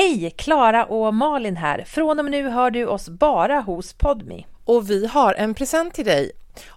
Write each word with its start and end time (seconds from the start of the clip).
Hej! 0.00 0.30
Klara 0.30 0.84
och 0.84 1.14
Malin 1.14 1.56
här. 1.56 1.84
Från 1.84 2.18
och 2.18 2.24
med 2.24 2.30
nu 2.30 2.48
hör 2.48 2.70
du 2.70 2.86
oss 2.86 3.08
bara 3.08 3.60
hos 3.60 3.92
Podmi. 3.92 4.46
Och 4.64 4.90
vi 4.90 5.06
har 5.06 5.34
en 5.34 5.54
present 5.54 5.94
till 5.94 6.04
dig. 6.04 6.32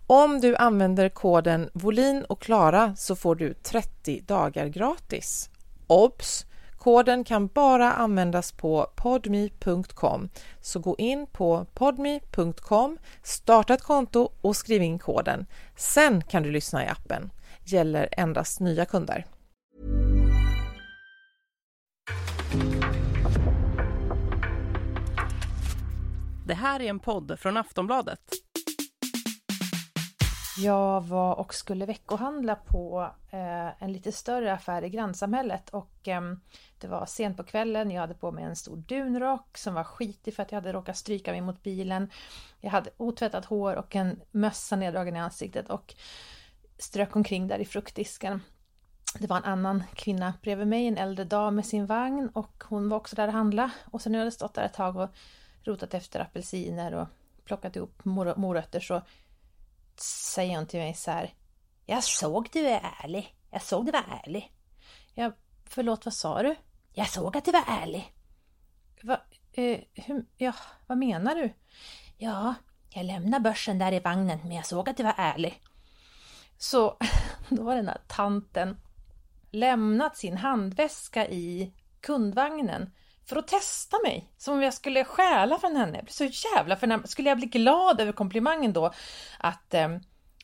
Om 0.08 0.42
du 0.42 0.56
använder 0.56 1.10
koden 1.10 1.70
Volin 1.74 2.24
och 2.24 2.42
Klara 2.42 2.96
så 2.96 3.16
får 3.16 3.36
du 3.36 3.54
30 3.54 4.22
dagar 4.22 4.68
gratis. 4.68 5.50
Obs! 5.88 6.46
Koden 6.78 7.24
kan 7.24 7.48
bara 7.48 7.94
användas 7.94 8.52
på 8.52 8.88
podme.com. 8.96 10.30
Så 10.62 10.80
gå 10.80 10.96
in 10.98 11.28
på 11.28 11.66
podme.com, 11.74 12.98
starta 13.24 13.74
ett 13.74 13.84
konto 13.84 14.32
och 14.42 14.56
skriv 14.56 14.82
in 14.82 15.00
koden. 15.00 15.46
Sen 15.76 16.24
kan 16.24 16.44
du 16.44 16.52
lyssna 16.52 16.86
i 16.86 16.88
appen. 16.88 17.32
Gäller 17.64 18.10
endast 18.12 18.60
nya 18.60 18.86
kunder. 18.86 19.26
Det 26.46 26.54
här 26.54 26.80
är 26.80 26.90
en 26.90 27.00
podd 27.00 27.40
från 27.40 27.58
Aftonbladet. 27.58 28.20
Jag 30.58 31.02
var 31.02 31.36
och 31.36 31.54
skulle 31.54 31.86
veckohandla 31.86 32.56
på 32.56 33.12
eh, 33.32 33.84
en 33.84 33.94
lite 33.94 34.12
större 34.12 34.54
affär 34.54 34.84
i 34.84 34.90
grannsamhället 34.90 35.70
och 35.70 36.08
eh, 36.08 36.22
det 36.80 36.88
var 36.88 37.06
sent 37.06 37.38
på 37.38 37.44
kvällen. 37.44 37.92
Jag 37.92 38.02
hade 38.02 38.14
på 38.14 38.32
mig 38.32 38.44
en 38.44 38.56
stor 38.56 38.78
dunrock 38.78 39.58
som 39.58 39.74
var 39.74 39.84
skitig 39.84 40.36
för 40.36 40.44
att 40.44 40.52
jag 40.52 40.62
hade 40.62 40.74
råkat 40.74 40.98
stryka 40.98 41.32
mig 41.32 41.42
mot 41.42 41.64
bilen. 41.64 42.10
Jag 42.62 42.72
hade 42.72 42.90
otvättat 42.98 43.46
hår 43.46 43.76
och 43.76 43.96
en 43.96 44.22
mössa 44.32 44.76
neddragen 44.76 45.16
i 45.16 45.20
ansiktet 45.20 45.70
och 45.70 45.96
strök 46.78 47.16
omkring 47.16 47.48
där 47.48 47.60
i 47.60 47.66
fruktdisken. 47.66 48.42
Det 49.20 49.28
var 49.28 49.38
en 49.38 49.44
annan 49.44 49.84
kvinna 49.96 50.34
bredvid 50.42 50.68
mig, 50.68 50.88
en 50.88 50.98
äldre 50.98 51.26
dam 51.26 51.56
med 51.56 51.66
sin 51.66 51.86
vagn 51.86 52.30
och 52.34 52.64
hon 52.66 52.90
var 52.90 52.98
också 52.98 53.16
där 53.16 53.28
och 53.28 53.34
handla. 53.34 53.72
Och 53.92 54.02
sen 54.02 54.12
när 54.12 54.20
jag 54.20 54.22
hade 54.22 54.32
stått 54.32 54.54
där 54.54 54.66
ett 54.66 54.74
tag 54.74 54.98
och 54.98 55.10
rotat 55.64 55.94
efter 55.94 56.20
apelsiner 56.20 56.94
och 56.94 57.08
plockat 57.46 57.76
ihop 57.76 58.06
mor 58.06 58.36
morötter 58.36 58.80
så 58.80 59.02
säger 59.96 60.56
hon 60.56 60.68
till 60.68 60.80
mig 60.80 60.94
så 60.94 61.12
här. 61.12 61.34
Jag 61.86 62.04
såg 62.04 62.50
du 62.54 62.68
är 62.68 62.82
ärlig. 63.04 63.36
Jag 63.52 63.62
såg 63.62 63.86
du 63.86 63.92
var 63.92 64.22
ärlig. 64.24 64.52
Ja, 65.14 65.32
förlåt, 65.66 66.06
vad 66.06 66.14
sa 66.14 66.44
du? 66.44 66.56
Jag 66.94 67.10
såg 67.10 67.38
att 67.38 67.46
du 67.46 67.52
var 67.52 67.64
ärlig. 67.68 68.14
Va, 69.04 69.22
eh, 69.54 69.80
hur, 69.94 70.26
ja, 70.38 70.54
vad 70.88 70.98
menar 70.98 71.36
du? 71.36 71.54
Ja, 72.18 72.54
jag 72.90 73.06
lämnade 73.06 73.44
börsen 73.44 73.80
där 73.80 73.92
i 73.92 74.00
vagnen, 74.00 74.40
men 74.44 74.52
jag 74.52 74.66
såg 74.66 74.90
att 74.90 74.98
du 74.98 75.04
var 75.04 75.16
ärlig. 75.18 75.62
Så 76.58 76.98
då 77.50 77.64
var 77.64 77.76
den 77.76 77.88
här 77.88 78.02
tanten 78.08 78.78
lämnat 79.52 80.18
sin 80.18 80.38
handväska 80.38 81.28
i 81.28 81.74
kundvagnen 82.02 82.92
för 83.26 83.36
att 83.36 83.48
testa 83.48 83.98
mig. 84.04 84.32
Som 84.38 84.54
om 84.54 84.62
jag 84.62 84.74
skulle 84.74 85.04
stjäla 85.04 85.60
från 85.60 85.76
henne. 85.76 85.98
Jag 85.98 86.06
blev 86.06 86.12
så 86.12 86.48
jävla 86.56 86.76
förnärmad. 86.76 87.10
Skulle 87.10 87.30
jag 87.30 87.38
bli 87.38 87.48
glad 87.48 88.02
över 88.02 88.12
komplimangen 88.12 88.74
då? 88.74 88.94
Att, 89.40 89.74
eh, 89.74 89.90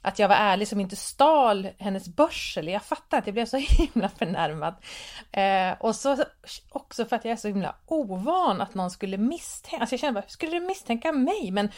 att 0.02 0.20
jag 0.20 0.28
var 0.28 0.36
ärlig 0.36 0.68
som 0.68 0.80
inte 0.80 0.96
stal 0.96 1.70
hennes 1.78 2.08
börsel. 2.08 2.68
Jag 2.68 2.84
fattar 2.84 3.18
inte, 3.18 3.30
jag 3.30 3.34
blev 3.34 3.46
så 3.46 3.58
himla 3.58 4.10
förnärmad. 4.10 4.76
Eh, 5.32 5.78
och 5.80 5.96
så 5.96 6.18
också 6.70 7.06
för 7.06 7.16
att 7.16 7.26
jag 7.26 7.32
är 7.32 7.36
så 7.36 7.48
himla 7.48 7.76
ovan 7.86 8.62
att 8.62 8.74
någon 8.74 8.92
skulle 8.92 9.18
misstänka. 9.18 9.82
Alltså 9.82 9.94
jag 9.94 10.00
kände 10.00 10.14
bara, 10.14 10.26
hur 10.26 10.30
skulle 10.30 10.60
du 10.60 10.66
misstänka 10.66 11.12
mig? 11.12 11.52
Men 11.52 11.70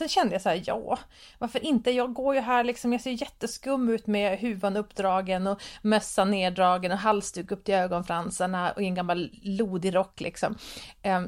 Sen 0.00 0.08
kände 0.08 0.34
jag 0.34 0.42
så 0.42 0.48
här, 0.48 0.62
ja, 0.66 0.98
varför 1.38 1.64
inte? 1.64 1.90
Jag 1.90 2.14
går 2.14 2.34
ju 2.34 2.40
här 2.40 2.64
liksom, 2.64 2.92
jag 2.92 3.00
ser 3.00 3.10
jätteskum 3.10 3.88
ut 3.88 4.06
med 4.06 4.38
huvan 4.38 4.76
uppdragen 4.76 5.46
och 5.46 5.62
mössan 5.82 6.30
neddragen 6.30 6.92
och 6.92 6.98
halsduk 6.98 7.50
upp 7.50 7.64
till 7.64 7.74
ögonfransarna 7.74 8.72
och 8.72 8.82
i 8.82 8.84
en 8.84 8.94
gammal 8.94 9.30
lodig 9.42 9.94
rock 9.94 10.20
liksom. 10.20 10.56
Eh, 11.02 11.22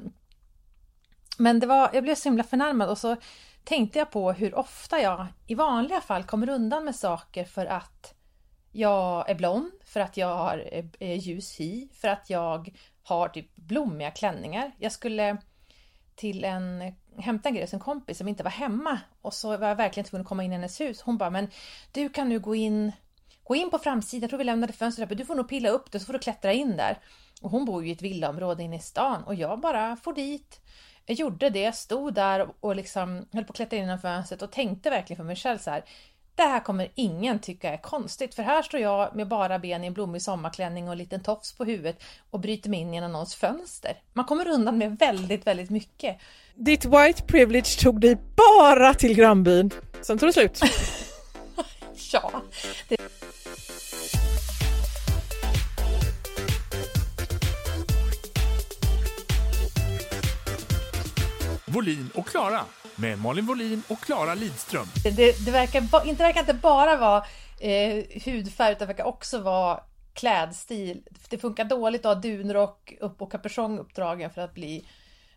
men 1.38 1.60
det 1.60 1.66
var, 1.66 1.90
jag 1.92 2.04
blev 2.04 2.14
så 2.14 2.28
himla 2.28 2.44
förnärmad 2.44 2.88
och 2.88 2.98
så 2.98 3.16
tänkte 3.64 3.98
jag 3.98 4.10
på 4.10 4.32
hur 4.32 4.54
ofta 4.54 5.00
jag 5.00 5.26
i 5.46 5.54
vanliga 5.54 6.00
fall 6.00 6.24
kommer 6.24 6.48
undan 6.48 6.84
med 6.84 6.96
saker 6.96 7.44
för 7.44 7.66
att 7.66 8.14
jag 8.72 9.30
är 9.30 9.34
blond, 9.34 9.72
för 9.84 10.00
att 10.00 10.16
jag 10.16 10.36
har 10.36 10.68
eh, 10.72 10.84
eh, 11.00 11.18
ljus 11.18 11.60
hy, 11.60 11.88
för 11.92 12.08
att 12.08 12.30
jag 12.30 12.76
har 13.02 13.28
typ 13.28 13.56
blommiga 13.56 14.10
klänningar. 14.10 14.72
Jag 14.78 14.92
skulle 14.92 15.36
till 16.14 16.44
en 16.44 16.94
hämta 17.18 17.48
en 17.48 17.54
grej 17.54 17.64
hos 17.64 17.74
en 17.74 17.80
kompis 17.80 18.18
som 18.18 18.28
inte 18.28 18.42
var 18.42 18.50
hemma 18.50 18.98
och 19.22 19.34
så 19.34 19.56
var 19.56 19.68
jag 19.68 19.76
verkligen 19.76 20.04
tvungen 20.04 20.22
att 20.22 20.28
komma 20.28 20.44
in 20.44 20.52
i 20.52 20.54
hennes 20.54 20.80
hus. 20.80 21.02
Hon 21.02 21.18
bara, 21.18 21.30
men 21.30 21.50
du 21.92 22.08
kan 22.08 22.28
nu 22.28 22.40
gå 22.40 22.54
in, 22.54 22.92
gå 23.44 23.54
in 23.54 23.70
på 23.70 23.78
framsidan, 23.78 24.22
jag 24.22 24.30
tror 24.30 24.38
vi 24.38 24.44
lämnade 24.44 24.72
fönstret 24.72 25.06
öppet, 25.06 25.18
du 25.18 25.24
får 25.24 25.34
nog 25.34 25.48
pilla 25.48 25.68
upp 25.68 25.92
det 25.92 26.00
så 26.00 26.06
får 26.06 26.12
du 26.12 26.18
klättra 26.18 26.52
in 26.52 26.76
där. 26.76 26.98
Och 27.42 27.50
hon 27.50 27.64
bor 27.64 27.82
ju 27.82 27.88
i 27.88 27.92
ett 27.92 28.02
villaområde 28.02 28.62
inne 28.62 28.76
i 28.76 28.80
stan 28.80 29.24
och 29.24 29.34
jag 29.34 29.60
bara 29.60 29.96
for 29.96 30.12
dit. 30.12 30.60
Jag 31.06 31.16
gjorde 31.16 31.50
det, 31.50 31.76
stod 31.76 32.14
där 32.14 32.48
och 32.60 32.76
liksom 32.76 33.26
höll 33.32 33.44
på 33.44 33.50
att 33.50 33.56
klättra 33.56 33.76
in 33.76 33.82
genom 33.82 33.98
fönstret 33.98 34.42
och 34.42 34.52
tänkte 34.52 34.90
verkligen 34.90 35.16
för 35.16 35.24
mig 35.24 35.36
själv 35.36 35.58
så 35.58 35.70
här, 35.70 35.84
det 36.34 36.42
här 36.42 36.60
kommer 36.60 36.88
ingen 36.94 37.38
tycka 37.38 37.72
är 37.72 37.76
konstigt 37.76 38.34
för 38.34 38.42
här 38.42 38.62
står 38.62 38.80
jag 38.80 39.16
med 39.16 39.28
bara 39.28 39.58
ben 39.58 39.84
i 39.84 39.86
en 39.86 39.92
blommig 39.92 40.22
sommarklänning 40.22 40.86
och 40.86 40.92
en 40.92 40.98
liten 40.98 41.22
tofs 41.22 41.52
på 41.52 41.64
huvudet 41.64 42.02
och 42.30 42.40
bryter 42.40 42.70
mig 42.70 42.80
in 42.80 42.94
genom 42.94 43.12
någons 43.12 43.34
fönster. 43.34 43.96
Man 44.12 44.24
kommer 44.24 44.48
undan 44.48 44.78
med 44.78 44.98
väldigt, 44.98 45.46
väldigt 45.46 45.70
mycket. 45.70 46.18
Ditt 46.54 46.84
white 46.84 47.22
privilege 47.22 47.80
tog 47.80 48.00
dig 48.00 48.16
bara 48.36 48.94
till 48.94 49.14
grannbyn. 49.14 49.70
Sen 50.02 50.18
tog 50.18 50.28
det 50.28 50.32
slut. 50.32 50.60
ja. 52.12 52.42
Det... 52.88 53.21
Volin 61.72 62.10
och 62.14 62.26
Klara 62.26 62.64
med 62.96 63.18
Malin 63.18 63.46
Volin 63.46 63.82
och 63.88 64.00
Klara 64.00 64.34
Lidström. 64.34 64.86
Det, 65.04 65.44
det, 65.44 65.50
verkar, 65.50 66.06
inte, 66.08 66.22
verkar 66.22 66.40
inte 66.40 66.54
bara 66.54 66.96
vara 66.96 67.24
eh, 67.60 68.04
hudfärg 68.24 68.72
utan 68.72 68.86
verkar 68.86 69.04
också 69.04 69.38
vara 69.38 69.80
klädstil. 70.14 71.02
Det 71.28 71.38
funkar 71.38 71.64
dåligt 71.64 72.06
att 72.06 72.14
ha 72.14 72.22
dunrock 72.22 72.92
upp 73.00 73.22
och 73.22 73.32
kapuschong 73.32 73.78
uppdragen 73.78 74.30
för 74.30 74.40
att 74.40 74.54
bli, 74.54 74.88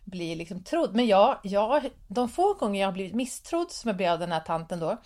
bli 0.04 0.34
liksom 0.34 0.64
trodd. 0.64 0.94
Men 0.94 1.06
jag, 1.06 1.38
jag, 1.42 1.90
de 2.08 2.28
få 2.28 2.54
gånger 2.54 2.80
jag 2.80 2.88
har 2.88 2.92
blivit 2.92 3.14
misstrodd 3.14 3.70
som 3.70 3.88
jag 3.88 3.96
blev 3.96 4.12
av 4.12 4.18
den 4.18 4.32
här 4.32 4.40
tanten 4.40 4.80
då, 4.80 4.96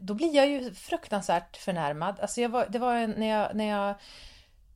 då 0.00 0.14
blir 0.14 0.34
jag 0.34 0.48
ju 0.48 0.74
fruktansvärt 0.74 1.56
förnärmad. 1.56 2.20
Alltså 2.20 2.40
jag 2.40 2.48
var, 2.48 2.66
det 2.68 2.78
var 2.78 3.06
när 3.06 3.28
jag, 3.28 3.56
när 3.56 3.68
jag 3.68 3.94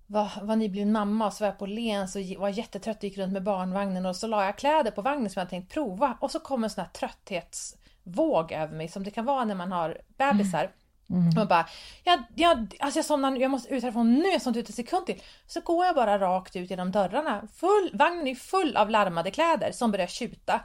var, 0.07 0.31
var 0.43 0.57
nybliven 0.57 0.93
mamma 0.93 1.27
och 1.27 1.33
så 1.33 1.45
var 1.45 1.49
jag 1.49 1.59
på 1.59 1.67
Lens 1.67 2.17
och 2.17 2.23
var 2.39 2.49
jättetrött 2.49 2.97
och 2.97 3.05
gick 3.05 3.19
runt 3.19 3.33
med 3.33 3.43
barnvagnen 3.43 4.07
och 4.07 4.17
så 4.17 4.27
la 4.27 4.45
jag 4.45 4.59
kläder 4.59 4.91
på 4.91 5.03
vagnen 5.03 5.31
som 5.31 5.41
jag 5.41 5.51
tänkt 5.51 5.73
prova 5.73 6.17
och 6.21 6.31
så 6.31 6.41
kom 6.41 6.65
en 6.65 6.71
sån 6.71 6.85
här 6.85 6.91
trötthetsvåg 6.91 8.53
över 8.53 8.77
mig 8.77 8.89
som 8.89 9.05
det 9.05 9.11
kan 9.11 9.25
vara 9.25 9.45
när 9.45 9.55
man 9.55 9.73
har 9.73 9.99
bebisar. 10.17 10.61
Mm. 10.61 10.73
Mm. 11.11 11.39
Och 11.39 11.49
bara, 11.49 11.69
jag, 12.05 12.23
jag, 12.35 12.77
alltså 12.81 12.99
jag 12.99 13.07
somnar 13.07 13.37
jag 13.37 13.51
måste 13.51 13.75
ut 13.75 13.83
härifrån 13.83 14.15
nu, 14.15 14.29
jag 14.29 14.43
somnar 14.43 14.61
ut 14.61 14.69
en 14.69 14.75
sekund 14.75 15.07
till. 15.07 15.23
Så 15.47 15.61
går 15.61 15.87
jag 15.87 15.95
bara 15.95 16.19
rakt 16.19 16.57
ut 16.57 16.71
genom 16.71 16.91
dörrarna. 16.91 17.49
Full, 17.55 17.91
vagnen 17.93 18.27
är 18.27 18.35
full 18.35 18.77
av 18.77 18.91
larmade 18.91 19.31
kläder 19.31 19.73
som 19.73 19.91
börjar 19.91 20.07
tjuta. 20.07 20.61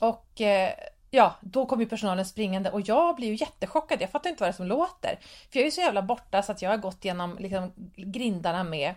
Och 0.00 0.40
eh, 0.40 0.70
ja, 1.14 1.36
då 1.40 1.66
kom 1.66 1.80
ju 1.80 1.86
personalen 1.86 2.24
springande 2.24 2.70
och 2.70 2.80
jag 2.80 3.16
blir 3.16 3.28
ju 3.28 3.34
jättechockad. 3.34 4.02
Jag 4.02 4.10
fattar 4.10 4.30
inte 4.30 4.42
vad 4.42 4.48
det 4.48 4.52
är 4.52 4.56
som 4.56 4.66
låter. 4.66 5.18
För 5.20 5.58
jag 5.58 5.60
är 5.60 5.64
ju 5.64 5.70
så 5.70 5.80
jävla 5.80 6.02
borta 6.02 6.42
så 6.42 6.52
att 6.52 6.62
jag 6.62 6.70
har 6.70 6.76
gått 6.76 7.04
genom 7.04 7.36
liksom, 7.38 7.72
grindarna 7.96 8.64
med, 8.64 8.94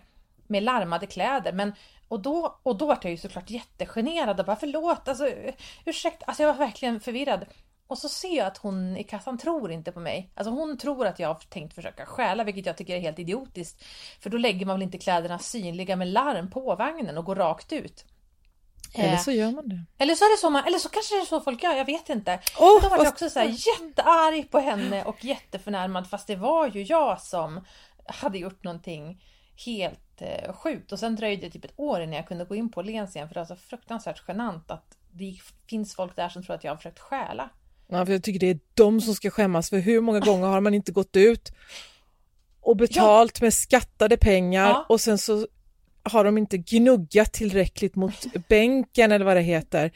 med 0.47 0.63
larmade 0.63 1.05
kläder. 1.05 1.53
Men 1.53 1.73
Och 2.07 2.19
då, 2.19 2.59
och 2.63 2.77
då 2.77 2.85
var 2.85 2.97
jag 3.01 3.11
ju 3.11 3.17
såklart 3.17 3.49
jättegenerad 3.49 4.39
och 4.39 4.45
bara 4.45 4.55
förlåt, 4.55 5.07
alltså 5.07 5.29
ursäkta, 5.85 6.25
alltså 6.25 6.43
jag 6.43 6.53
var 6.53 6.65
verkligen 6.65 6.99
förvirrad. 6.99 7.45
Och 7.87 7.97
så 7.97 8.09
ser 8.09 8.37
jag 8.37 8.47
att 8.47 8.57
hon 8.57 8.97
i 8.97 9.03
kassan 9.03 9.37
tror 9.37 9.71
inte 9.71 9.91
på 9.91 9.99
mig. 9.99 10.31
Alltså 10.35 10.51
hon 10.51 10.77
tror 10.77 11.07
att 11.07 11.19
jag 11.19 11.27
har 11.27 11.35
tänkt 11.35 11.73
försöka 11.75 12.05
stjäla, 12.05 12.43
vilket 12.43 12.65
jag 12.65 12.77
tycker 12.77 12.95
är 12.95 12.99
helt 12.99 13.19
idiotiskt. 13.19 13.83
För 14.19 14.29
då 14.29 14.37
lägger 14.37 14.65
man 14.65 14.75
väl 14.75 14.83
inte 14.83 14.97
kläderna 14.97 15.39
synliga 15.39 15.95
med 15.95 16.07
larm 16.07 16.49
på 16.49 16.75
vagnen 16.75 17.17
och 17.17 17.25
går 17.25 17.35
rakt 17.35 17.73
ut. 17.73 18.05
Eller 18.93 19.17
så 19.17 19.31
gör 19.31 19.51
man 19.51 19.69
det. 19.69 19.85
Eller 19.97 20.15
så 20.15 20.25
är 20.25 20.35
det 20.35 20.41
så 20.41 20.49
man, 20.49 20.63
eller 20.65 20.79
så 20.79 20.89
kanske 20.89 21.15
det 21.15 21.21
är 21.21 21.25
så 21.25 21.41
folk 21.41 21.63
gör, 21.63 21.73
jag 21.73 21.85
vet 21.85 22.09
inte. 22.09 22.39
Oh, 22.59 22.81
då 22.83 22.89
var 22.89 22.97
jag 22.97 23.07
också 23.07 23.29
så 23.29 23.39
här 23.39 23.47
jättearg 23.47 24.51
på 24.51 24.59
henne 24.59 25.03
och 25.03 25.25
jätteförnärmad 25.25 26.09
fast 26.09 26.27
det 26.27 26.35
var 26.35 26.67
ju 26.67 26.83
jag 26.83 27.21
som 27.21 27.65
hade 28.05 28.37
gjort 28.37 28.63
någonting 28.63 29.23
helt 29.65 30.21
eh, 30.21 30.53
sjukt. 30.53 30.91
Och 30.91 30.99
sen 30.99 31.15
dröjde 31.15 31.41
det 31.41 31.51
typ 31.51 31.65
ett 31.65 31.79
år 31.79 32.01
innan 32.01 32.15
jag 32.15 32.27
kunde 32.27 32.45
gå 32.45 32.55
in 32.55 32.71
på 32.71 32.79
Åhléns 32.79 33.15
igen 33.15 33.27
för 33.27 33.33
det 33.33 33.39
var 33.39 33.45
så 33.45 33.55
fruktansvärt 33.55 34.23
genant 34.27 34.71
att 34.71 34.97
det 35.11 35.35
finns 35.69 35.95
folk 35.95 36.15
där 36.15 36.29
som 36.29 36.43
tror 36.43 36.55
att 36.55 36.63
jag 36.63 36.71
har 36.71 36.77
försökt 36.77 36.99
stjäla. 36.99 37.49
Ja, 37.87 38.05
för 38.05 38.13
jag 38.13 38.23
tycker 38.23 38.39
det 38.39 38.49
är 38.49 38.59
de 38.73 39.01
som 39.01 39.15
ska 39.15 39.29
skämmas 39.29 39.69
för 39.69 39.77
hur 39.77 40.01
många 40.01 40.19
gånger 40.19 40.47
har 40.47 40.61
man 40.61 40.73
inte 40.73 40.91
gått 40.91 41.15
ut 41.15 41.51
och 42.61 42.77
betalt 42.77 43.37
ja. 43.39 43.45
med 43.45 43.53
skattade 43.53 44.17
pengar 44.17 44.69
ja. 44.69 44.85
och 44.89 45.01
sen 45.01 45.17
så 45.17 45.47
har 46.05 46.23
de 46.23 46.37
inte 46.37 46.57
gnuggat 46.57 47.33
tillräckligt 47.33 47.95
mot 47.95 48.25
bänken 48.47 49.11
eller 49.11 49.25
vad 49.25 49.37
det 49.37 49.41
heter 49.41 49.91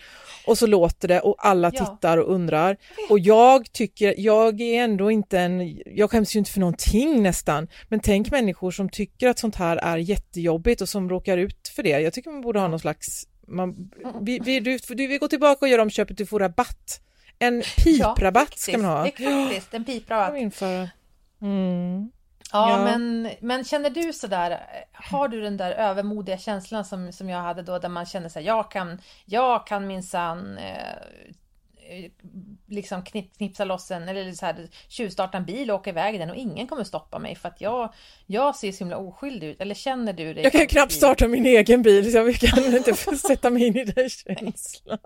och 0.46 0.58
så 0.58 0.68
låter 0.68 1.08
det 1.08 1.20
och 1.20 1.36
alla 1.40 1.72
tittar 1.72 2.18
och 2.18 2.34
undrar 2.34 2.78
och 3.10 3.20
jag 3.20 3.72
tycker, 3.72 4.16
jag 4.18 4.62
är 4.62 4.84
ändå 4.84 5.12
inte 5.12 5.40
en, 5.40 5.80
jag 5.86 6.12
skäms 6.12 6.36
ju 6.36 6.40
inte 6.40 6.52
för 6.52 6.60
någonting 6.60 7.24
nästan, 7.24 7.68
men 7.88 8.00
tänk 8.00 8.32
människor 8.32 8.72
som 8.72 8.90
tycker 8.90 9.28
att 9.28 9.40
sånt 9.40 9.56
här 9.56 9.78
är 9.78 9.98
jättejobbigt 9.98 10.82
och 10.82 10.90
som 10.90 11.10
råkar 11.10 11.38
ut 11.38 11.72
för 11.76 11.84
det. 11.84 12.00
Jag 12.00 12.14
tycker 12.14 12.32
man 12.32 12.42
borde 12.42 12.60
ha 12.60 12.68
någon 12.68 12.80
slags, 12.80 13.28
man, 13.48 13.92
vi, 14.22 14.40
vi, 14.40 14.60
du, 14.60 14.78
du 14.78 15.08
vill 15.08 15.20
gå 15.20 15.28
tillbaka 15.28 15.66
och 15.66 15.70
göra 15.70 15.82
om 15.82 15.90
köpet, 15.90 16.18
du 16.18 16.26
får 16.26 16.40
rabatt. 16.40 17.02
En 17.40 17.64
piprabatt 17.78 18.50
ja, 18.52 18.58
ska 18.58 18.78
man 18.78 18.86
ha. 18.86 19.06
Faktiskt 19.06 19.74
en 19.74 19.86
piprabatt. 19.86 20.30
Mm. 21.42 22.12
Ja, 22.52 22.70
ja, 22.70 22.84
Men, 22.84 23.30
men 23.42 23.64
känner 23.64 23.90
du 23.90 24.14
sådär, 24.14 24.60
har 24.94 25.28
du 25.28 25.42
den 25.42 25.58
där 25.58 25.72
övermodiga 25.72 26.38
känslan 26.38 26.86
som, 26.86 27.12
som 27.12 27.30
jag 27.30 27.40
hade 27.42 27.62
då 27.62 27.80
där 27.80 27.90
man 27.90 28.06
känner 28.06 28.30
sig 28.30 28.46
jag 28.46 28.72
kan, 28.72 29.02
jag 29.26 29.68
kan 29.68 29.88
minsann 29.88 30.58
eh, 30.58 32.12
liksom 32.70 33.04
knip, 33.04 33.38
knipsa 33.38 33.66
loss 33.66 33.92
en 33.92 34.10
eller 34.10 34.32
så 34.32 34.46
här, 34.46 34.68
tjuvstarta 34.88 35.38
en 35.38 35.46
bil 35.46 35.72
och 35.72 35.80
åka 35.80 35.90
iväg 35.90 36.20
den 36.20 36.30
och 36.30 36.36
ingen 36.36 36.68
kommer 36.68 36.84
stoppa 36.84 37.20
mig 37.20 37.36
för 37.36 37.50
att 37.50 37.62
jag, 37.62 37.94
jag 38.26 38.56
ser 38.56 38.72
så 38.72 38.80
himla 38.80 38.98
oskyldig 38.98 39.48
ut. 39.48 39.62
Eller 39.62 39.76
känner 39.76 40.14
du 40.14 40.34
dig? 40.34 40.44
Jag 40.44 40.52
kan 40.52 40.68
knappt 40.68 40.92
starta 40.92 41.28
min 41.28 41.46
egen 41.46 41.82
bil 41.82 42.12
så 42.12 42.18
jag 42.18 42.36
kan 42.40 42.76
inte 42.76 42.94
sätta 43.18 43.50
mig 43.50 43.68
in 43.68 43.78
i 43.78 43.84
den 43.84 44.10
känslan. 44.10 45.00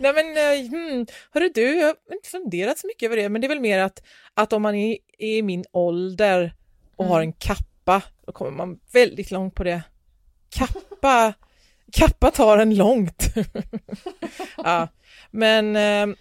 Nej 0.00 0.12
men, 0.12 0.36
eh, 0.36 0.70
hmm, 0.70 1.06
hörru 1.30 1.50
du, 1.54 1.74
jag 1.78 1.86
har 1.86 2.14
inte 2.14 2.28
funderat 2.28 2.78
så 2.78 2.86
mycket 2.86 3.06
över 3.06 3.16
det, 3.16 3.28
men 3.28 3.40
det 3.40 3.46
är 3.46 3.48
väl 3.48 3.60
mer 3.60 3.78
att, 3.78 4.02
att 4.34 4.52
om 4.52 4.62
man 4.62 4.74
är, 4.74 4.96
är 5.18 5.36
i 5.36 5.42
min 5.42 5.64
ålder 5.72 6.54
och 6.96 7.04
mm. 7.04 7.12
har 7.12 7.20
en 7.20 7.32
kappa, 7.32 8.02
då 8.26 8.32
kommer 8.32 8.50
man 8.50 8.80
väldigt 8.92 9.30
långt 9.30 9.54
på 9.54 9.64
det. 9.64 9.82
Kappa 10.50 11.34
Kappa 11.92 12.30
tar 12.30 12.58
en 12.58 12.76
långt. 12.76 13.34
ja, 14.56 14.88
men 15.30 15.76
eh, 15.76 16.16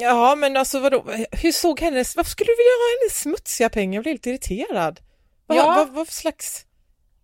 ja, 0.00 0.34
men 0.34 0.56
alltså 0.56 0.80
vadå, 0.80 1.04
hur 1.32 1.52
såg 1.52 1.80
hennes, 1.80 2.16
varför 2.16 2.30
skulle 2.30 2.52
du 2.52 2.56
vilja 2.56 2.70
ha 2.70 3.00
hennes 3.00 3.20
smutsiga 3.20 3.68
pengar? 3.68 3.94
Jag 3.94 4.02
blev 4.02 4.14
lite 4.14 4.30
irriterad. 4.30 5.00
Vad, 5.46 5.58
ja. 5.58 5.64
vad, 5.64 5.88
vad 5.88 6.06
för 6.06 6.14
slags? 6.14 6.66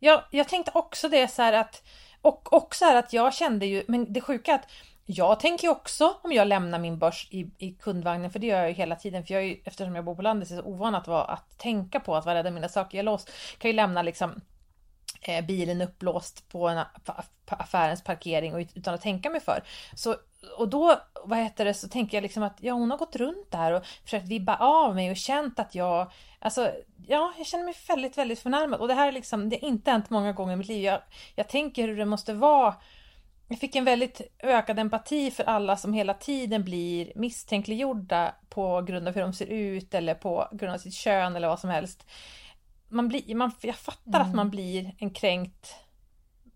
Ja, 0.01 0.29
jag 0.31 0.49
tänkte 0.49 0.71
också 0.75 1.09
det 1.09 1.29
så 1.29 1.43
här 1.43 1.53
att, 1.53 1.83
och 2.21 2.53
också 2.53 2.85
här 2.85 2.97
att 2.97 3.13
jag 3.13 3.35
kände 3.35 3.67
ju, 3.67 3.85
men 3.89 4.13
det 4.13 4.21
sjuka 4.21 4.55
att 4.55 4.67
jag 5.07 5.41
tänker 5.41 5.69
också 5.69 6.17
om 6.23 6.33
jag 6.33 6.49
lämnar 6.49 6.79
min 6.79 6.99
börs 6.99 7.29
i, 7.31 7.51
i 7.59 7.73
kundvagnen, 7.73 8.31
för 8.31 8.39
det 8.39 8.47
gör 8.47 8.59
jag 8.59 8.69
ju 8.69 8.75
hela 8.75 8.97
tiden, 8.97 9.27
för 9.27 9.35
jag 9.35 9.43
är 9.43 9.47
ju, 9.47 9.61
eftersom 9.65 9.95
jag 9.95 10.05
bor 10.05 10.15
på 10.15 10.23
landet 10.23 10.49
så 10.49 10.55
är 10.55 10.57
jag 10.57 10.65
så 10.65 10.71
ovan 10.71 10.95
att, 10.95 11.07
vara, 11.07 11.25
att 11.25 11.59
tänka 11.59 12.01
på 12.01 12.17
att 12.17 12.27
vara 12.27 12.43
rädd 12.43 12.53
mina 12.53 12.69
saker. 12.69 12.99
Jag 12.99 13.05
låst, 13.05 13.31
kan 13.59 13.69
ju 13.69 13.77
lämna 13.77 14.03
liksom 14.03 14.41
eh, 15.21 15.45
bilen 15.45 15.81
upplåst 15.81 16.49
på, 16.49 16.69
en, 16.69 16.85
på 17.05 17.55
affärens 17.55 18.05
parkering 18.05 18.55
och 18.55 18.61
utan 18.75 18.95
att 18.95 19.03
tänka 19.03 19.31
mig 19.31 19.41
för. 19.41 19.65
Så, 19.95 20.17
och 20.57 20.69
då, 20.69 21.01
vad 21.25 21.39
heter 21.39 21.65
det, 21.65 21.75
så 21.75 21.89
tänker 21.89 22.17
jag 22.17 22.23
liksom 22.23 22.43
att 22.43 22.57
ja, 22.61 22.75
hon 22.75 22.91
har 22.91 22.99
gått 22.99 23.17
runt 23.17 23.51
där 23.51 23.73
och 23.73 23.87
försökt 24.05 24.29
vibba 24.29 24.57
av 24.57 24.95
mig 24.95 25.11
och 25.11 25.17
känt 25.17 25.59
att 25.59 25.75
jag, 25.75 26.13
alltså, 26.39 26.73
ja, 27.07 27.33
jag 27.39 27.47
känner 27.47 27.65
mig 27.65 27.75
väldigt, 27.89 28.19
väldigt 28.19 28.39
förnärmad. 28.39 28.81
Och 28.81 28.89
det 28.89 28.95
här 28.95 29.09
är 29.09 29.13
liksom, 29.13 29.49
det 29.49 29.61
har 29.61 29.69
inte 29.69 29.91
hänt 29.91 30.11
många 30.11 30.33
gånger 30.33 30.53
i 30.53 30.57
mitt 30.57 30.69
liv. 30.69 30.83
Jag, 30.85 31.01
jag 31.35 31.49
tänker 31.49 31.89
hur 31.89 31.97
det 31.97 32.05
måste 32.05 32.33
vara 32.33 32.75
jag 33.49 33.59
fick 33.59 33.77
en 33.77 33.85
väldigt 33.85 34.21
ökad 34.39 34.79
empati 34.79 35.31
för 35.31 35.45
alla 35.45 35.77
som 35.77 35.93
hela 35.93 36.15
tiden 36.15 36.65
blir 36.65 37.13
misstänkliggjorda 37.17 38.35
på 38.49 38.83
grund 38.83 39.09
av 39.09 39.15
hur 39.15 39.21
de 39.21 39.33
ser 39.33 39.47
ut 39.47 39.95
eller 39.95 40.15
på 40.15 40.49
grund 40.53 40.75
av 40.75 40.79
sitt 40.79 40.95
kön 40.95 41.37
eller 41.37 41.49
vad 41.49 41.61
som 41.61 41.71
helst 41.71 42.05
man 42.95 43.09
blir, 43.09 43.35
man, 43.35 43.53
jag 43.61 43.77
fattar 43.77 44.21
mm. 44.21 44.29
att 44.29 44.35
man 44.35 44.51
blir 44.51 44.95
en 44.99 45.11
kränkt, 45.11 45.75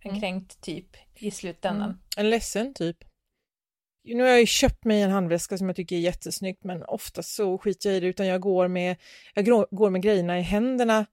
en 0.00 0.10
mm. 0.10 0.20
kränkt 0.20 0.60
typ 0.60 0.96
i 1.14 1.30
slutändan. 1.30 1.90
Mm. 1.90 1.98
En 2.16 2.30
ledsen 2.30 2.74
typ. 2.74 3.04
Nu 4.14 4.22
har 4.22 4.30
jag 4.30 4.40
ju 4.40 4.46
köpt 4.46 4.84
mig 4.84 5.02
en 5.02 5.10
handväska 5.10 5.58
som 5.58 5.66
jag 5.66 5.76
tycker 5.76 5.96
är 5.96 6.00
jättesnyggt 6.00 6.64
men 6.64 6.82
ofta 6.82 7.22
så 7.22 7.58
skiter 7.58 7.88
jag 7.88 7.96
i 7.96 8.00
det 8.00 8.06
utan 8.06 8.26
jag 8.26 8.40
går 8.40 8.68
med, 8.68 8.96
jag 9.34 9.66
går 9.70 9.90
med 9.90 10.02
grejerna 10.02 10.38
i 10.38 10.42
händerna 10.42 11.06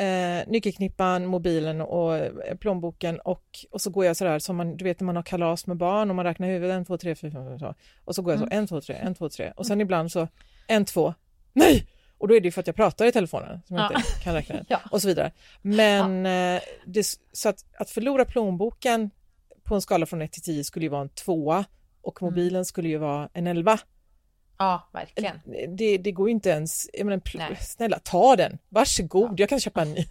eh, 0.00 0.48
nyckelknippan, 0.48 1.26
mobilen 1.26 1.80
och 1.80 2.16
eh, 2.16 2.56
plånboken 2.56 3.20
och, 3.20 3.44
och 3.70 3.80
så 3.80 3.90
går 3.90 4.04
jag 4.04 4.16
sådär 4.16 4.38
som 4.38 4.56
man, 4.56 4.76
du 4.76 4.84
vet 4.84 5.00
när 5.00 5.06
man 5.06 5.16
har 5.16 5.22
kalas 5.22 5.66
med 5.66 5.76
barn 5.76 6.10
och 6.10 6.16
man 6.16 6.24
räknar 6.24 6.48
huvudet, 6.48 6.74
en, 6.74 6.84
två, 6.84 6.98
tre, 6.98 7.14
fyra, 7.14 7.32
fem, 7.32 7.58
så. 7.58 7.74
Och 8.04 8.14
så 8.14 8.22
går 8.22 8.32
jag 8.32 8.40
så, 8.40 8.46
mm. 8.46 8.58
en, 8.58 8.66
två, 8.66 8.80
tre, 8.80 8.94
en, 8.94 9.14
två, 9.14 9.28
tre 9.28 9.52
och 9.56 9.66
sen 9.66 9.80
ibland 9.80 10.12
så, 10.12 10.28
en, 10.68 10.84
två, 10.84 11.14
nej! 11.52 11.86
Och 12.18 12.28
då 12.28 12.36
är 12.36 12.40
det 12.40 12.44
ju 12.44 12.52
för 12.52 12.60
att 12.60 12.66
jag 12.66 12.76
pratar 12.76 13.06
i 13.06 13.12
telefonen 13.12 13.62
som 13.66 13.76
jag 13.76 13.90
inte 13.90 14.24
kan 14.24 14.34
räkna 14.34 14.64
ja. 14.68 14.80
och 14.90 15.02
så 15.02 15.08
vidare. 15.08 15.32
Men 15.62 16.24
ja. 16.24 16.54
Eh, 16.54 16.62
det, 16.86 17.06
så 17.32 17.48
att, 17.48 17.64
att 17.78 17.90
förlora 17.90 18.24
plånboken 18.24 19.10
på 19.64 19.74
en 19.74 19.80
skala 19.80 20.06
från 20.06 20.22
1 20.22 20.32
till 20.32 20.42
10 20.42 20.64
skulle 20.64 20.84
ju 20.84 20.90
vara 20.90 21.02
en 21.02 21.08
tvåa 21.08 21.64
och 22.06 22.22
mm. 22.22 22.32
mobilen 22.32 22.56
mm. 22.56 22.64
skulle 22.64 22.88
ju 22.88 22.98
vara 22.98 23.28
en 23.32 23.46
11. 23.46 23.78
Ja, 24.58 24.88
verkligen. 24.92 25.40
Det, 25.76 25.98
det 25.98 26.12
går 26.12 26.28
ju 26.28 26.32
inte 26.32 26.50
ens, 26.50 26.90
jag 26.92 27.06
menar, 27.06 27.54
snälla 27.60 27.98
ta 27.98 28.36
den, 28.36 28.58
varsågod, 28.68 29.30
ja. 29.30 29.34
jag 29.36 29.48
kan 29.48 29.60
köpa 29.60 29.82
en 29.82 29.92
ny. 29.92 30.06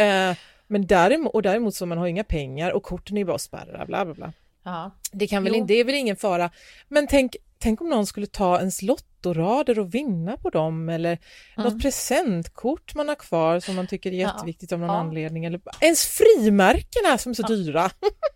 uh, 0.00 0.36
men 0.66 0.86
däremot, 0.86 1.34
och 1.34 1.42
däremot 1.42 1.74
så 1.74 1.86
man 1.86 1.98
har 1.98 2.06
inga 2.06 2.24
pengar 2.24 2.70
och 2.70 2.82
korten 2.82 3.16
är 3.16 3.24
bara 3.24 3.38
spärrade, 3.38 3.86
bla 3.86 4.04
bla 4.04 4.14
bla. 4.14 4.32
Ja. 4.62 4.90
Det, 5.12 5.26
kan 5.26 5.44
väl, 5.44 5.66
det 5.66 5.74
är 5.74 5.84
väl 5.84 5.94
ingen 5.94 6.16
fara. 6.16 6.50
Men 6.88 7.06
tänk, 7.06 7.36
tänk 7.58 7.80
om 7.80 7.88
någon 7.88 8.06
skulle 8.06 8.26
ta 8.26 8.58
ens 8.58 8.82
lottorader 8.82 9.78
och 9.78 9.94
vinna 9.94 10.36
på 10.36 10.50
dem 10.50 10.88
eller 10.88 11.18
mm. 11.56 11.68
något 11.68 11.82
presentkort 11.82 12.94
man 12.94 13.08
har 13.08 13.14
kvar 13.14 13.60
som 13.60 13.76
man 13.76 13.86
tycker 13.86 14.12
är 14.12 14.16
jätteviktigt 14.16 14.70
ja. 14.70 14.74
av 14.74 14.80
någon 14.80 14.90
ja. 14.90 14.96
anledning. 14.96 15.44
Eller 15.44 15.60
ens 15.80 16.06
frimärkena 16.06 17.18
som 17.18 17.30
är 17.30 17.34
så 17.34 17.42
ja. 17.42 17.48
dyra. 17.48 17.90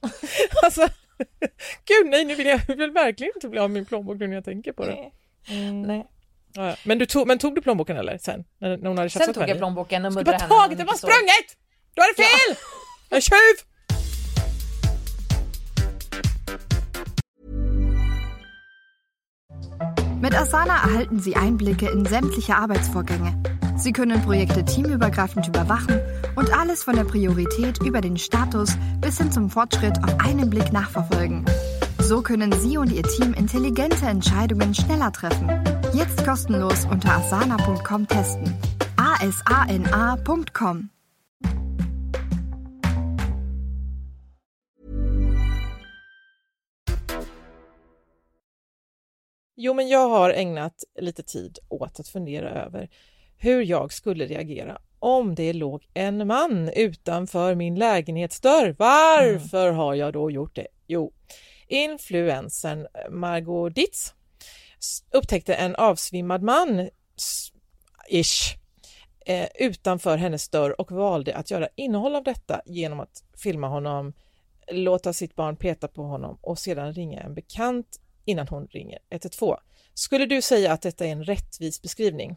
alltså, 0.64 0.88
gud 1.84 2.06
nej, 2.06 2.24
nu 2.24 2.34
vill 2.34 2.46
jag, 2.46 2.60
jag 2.68 2.76
vill 2.76 2.90
verkligen 2.90 3.32
inte 3.36 3.48
bli 3.48 3.58
av 3.58 3.70
med 3.70 3.74
min 3.74 3.86
plånbok 3.86 4.18
nu 4.18 4.26
när 4.26 4.34
jag 4.34 4.44
tänker 4.44 4.72
på 4.72 4.86
det. 4.86 4.98
Mm. 5.48 5.82
Nej. 5.82 6.06
Ja, 6.56 6.76
men, 6.84 6.98
du 6.98 7.06
tog, 7.06 7.26
men 7.26 7.38
tog 7.38 7.54
du 7.54 7.62
plånboken 7.62 7.96
eller 7.96 8.18
sen? 8.18 8.44
När, 8.58 8.76
när 8.76 8.88
hon 8.88 8.98
hade 8.98 9.10
sen 9.10 9.34
tog 9.34 9.48
jag 9.48 9.58
plånboken 9.58 10.04
och 10.04 10.12
muddrade 10.12 10.38
henne. 10.38 10.54
Du 10.54 10.60
tagit 10.60 10.78
den, 10.78 10.86
var 10.86 10.94
sprunget! 10.94 11.56
Du 11.94 12.02
hade 12.02 12.14
fel! 12.14 12.56
Jag 13.10 13.16
är 13.16 13.20
tjuv! 13.20 13.74
Mit 20.22 20.34
Asana 20.34 20.72
erhalten 20.72 21.20
Sie 21.20 21.34
Einblicke 21.36 21.92
in 21.92 22.06
sämtliche 22.06 22.54
Arbeitsvorgänge. 22.54 23.53
Sie 23.84 23.92
können 23.92 24.22
Projekte 24.22 24.64
teamübergreifend 24.64 25.46
überwachen 25.46 26.00
und 26.36 26.50
alles 26.58 26.82
von 26.82 26.96
der 26.96 27.04
Priorität 27.04 27.82
über 27.82 28.00
den 28.00 28.16
Status 28.16 28.78
bis 29.02 29.18
hin 29.18 29.30
zum 29.30 29.50
Fortschritt 29.50 30.02
auf 30.02 30.20
einen 30.20 30.48
Blick 30.48 30.72
nachverfolgen. 30.72 31.44
So 31.98 32.22
können 32.22 32.50
Sie 32.60 32.78
und 32.78 32.90
Ihr 32.90 33.02
Team 33.02 33.34
intelligente 33.34 34.06
Entscheidungen 34.06 34.74
schneller 34.74 35.12
treffen. 35.12 35.50
Jetzt 35.92 36.24
kostenlos 36.24 36.86
unter 36.86 37.12
asana.com 37.12 38.08
testen. 38.08 38.56
asana.com 38.96 40.88
Jo, 49.56 49.74
men 49.74 49.88
jag 49.88 50.08
har 50.08 50.30
ägnat 50.30 50.84
lite 50.98 51.22
tid 51.22 51.58
åt 51.68 52.00
att 52.00 52.08
fundera 52.08 52.64
över 52.66 52.88
hur 53.44 53.62
jag 53.62 53.92
skulle 53.92 54.26
reagera 54.26 54.78
om 54.98 55.34
det 55.34 55.52
låg 55.52 55.88
en 55.94 56.26
man 56.26 56.68
utanför 56.68 57.54
min 57.54 57.74
lägenhetsdörr. 57.74 58.74
Varför 58.78 59.66
mm. 59.66 59.76
har 59.76 59.94
jag 59.94 60.12
då 60.12 60.30
gjort 60.30 60.54
det? 60.54 60.66
Jo, 60.86 61.12
influensen 61.68 62.86
Margot 63.10 63.74
Ditz 63.74 64.14
upptäckte 65.10 65.54
en 65.54 65.76
avsvimmad 65.76 66.42
man, 66.42 66.88
ish, 68.08 68.56
eh, 69.26 69.48
utanför 69.54 70.16
hennes 70.16 70.48
dörr 70.48 70.80
och 70.80 70.92
valde 70.92 71.36
att 71.36 71.50
göra 71.50 71.68
innehåll 71.74 72.14
av 72.14 72.24
detta 72.24 72.60
genom 72.66 73.00
att 73.00 73.24
filma 73.36 73.68
honom 73.68 74.12
låta 74.72 75.12
sitt 75.12 75.34
barn 75.34 75.56
peta 75.56 75.88
på 75.88 76.02
honom 76.02 76.38
och 76.40 76.58
sedan 76.58 76.92
ringa 76.92 77.20
en 77.20 77.34
bekant 77.34 78.00
innan 78.24 78.48
hon 78.48 78.66
ringer 78.66 78.98
112. 79.10 79.56
Skulle 79.94 80.26
du 80.26 80.42
säga 80.42 80.72
att 80.72 80.82
detta 80.82 81.06
är 81.06 81.12
en 81.12 81.24
rättvis 81.24 81.82
beskrivning? 81.82 82.36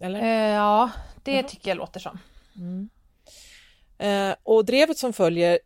Eller? 0.00 0.22
Eh, 0.22 0.54
ja, 0.54 0.90
det 1.22 1.38
mm. 1.38 1.46
tycker 1.50 1.70
jag 1.70 1.78
låter 1.78 2.00
som. 2.00 2.18
Mm. 2.56 2.88
Eh, 3.98 4.36
och 4.42 4.64
drevet 4.64 4.98
som 4.98 5.12
följer 5.12 5.58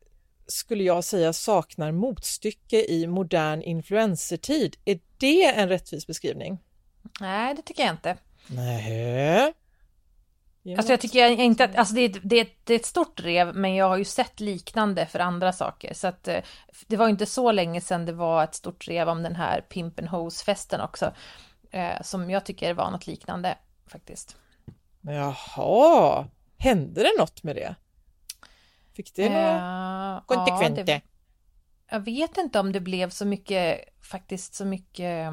skulle 0.46 0.84
jag 0.84 1.04
säga 1.04 1.32
saknar 1.32 1.92
motstycke 1.92 2.84
i 2.88 3.06
modern 3.06 3.62
influencertid. 3.62 4.76
Är 4.84 5.00
det 5.18 5.44
en 5.44 5.68
rättvis 5.68 6.06
beskrivning? 6.06 6.58
Nej, 7.20 7.54
det 7.54 7.62
tycker 7.62 7.82
jag 7.82 7.92
inte. 7.92 8.16
Nej. 8.46 9.54
Alltså 10.76 10.92
jag 10.92 11.00
tycker 11.00 11.28
inte 11.28 11.64
att, 11.64 11.76
alltså 11.76 11.94
det 11.94 12.00
är, 12.00 12.20
det, 12.22 12.48
det 12.64 12.74
är 12.74 12.78
ett 12.78 12.86
stort 12.86 13.20
rev, 13.20 13.56
men 13.56 13.74
jag 13.74 13.88
har 13.88 13.96
ju 13.96 14.04
sett 14.04 14.40
liknande 14.40 15.06
för 15.06 15.18
andra 15.18 15.52
saker. 15.52 15.94
Så 15.94 16.06
att 16.06 16.28
eh, 16.28 16.38
det 16.86 16.96
var 16.96 17.08
inte 17.08 17.26
så 17.26 17.52
länge 17.52 17.80
sedan 17.80 18.06
det 18.06 18.12
var 18.12 18.44
ett 18.44 18.54
stort 18.54 18.88
rev 18.88 19.08
om 19.08 19.22
den 19.22 19.36
här 19.36 19.60
Pimp 19.60 19.98
and 19.98 20.08
Hose-festen 20.08 20.80
också. 20.80 21.12
Eh, 21.70 22.02
som 22.02 22.30
jag 22.30 22.44
tycker 22.44 22.74
var 22.74 22.90
något 22.90 23.06
liknande 23.06 23.56
faktiskt. 23.92 24.36
Jaha, 25.00 26.28
hände 26.58 27.02
det 27.02 27.12
något 27.18 27.42
med 27.42 27.56
det? 27.56 27.74
Fick 28.92 29.14
det 29.14 29.28
några 29.28 30.16
uh, 30.16 30.24
konsekvenser? 30.26 30.84
Ja, 30.86 31.00
jag 31.90 32.00
vet 32.00 32.36
inte 32.36 32.60
om 32.60 32.72
det 32.72 32.80
blev 32.80 33.10
så 33.10 33.24
mycket, 33.24 33.80
faktiskt 34.00 34.54
så 34.54 34.64
mycket 34.64 35.32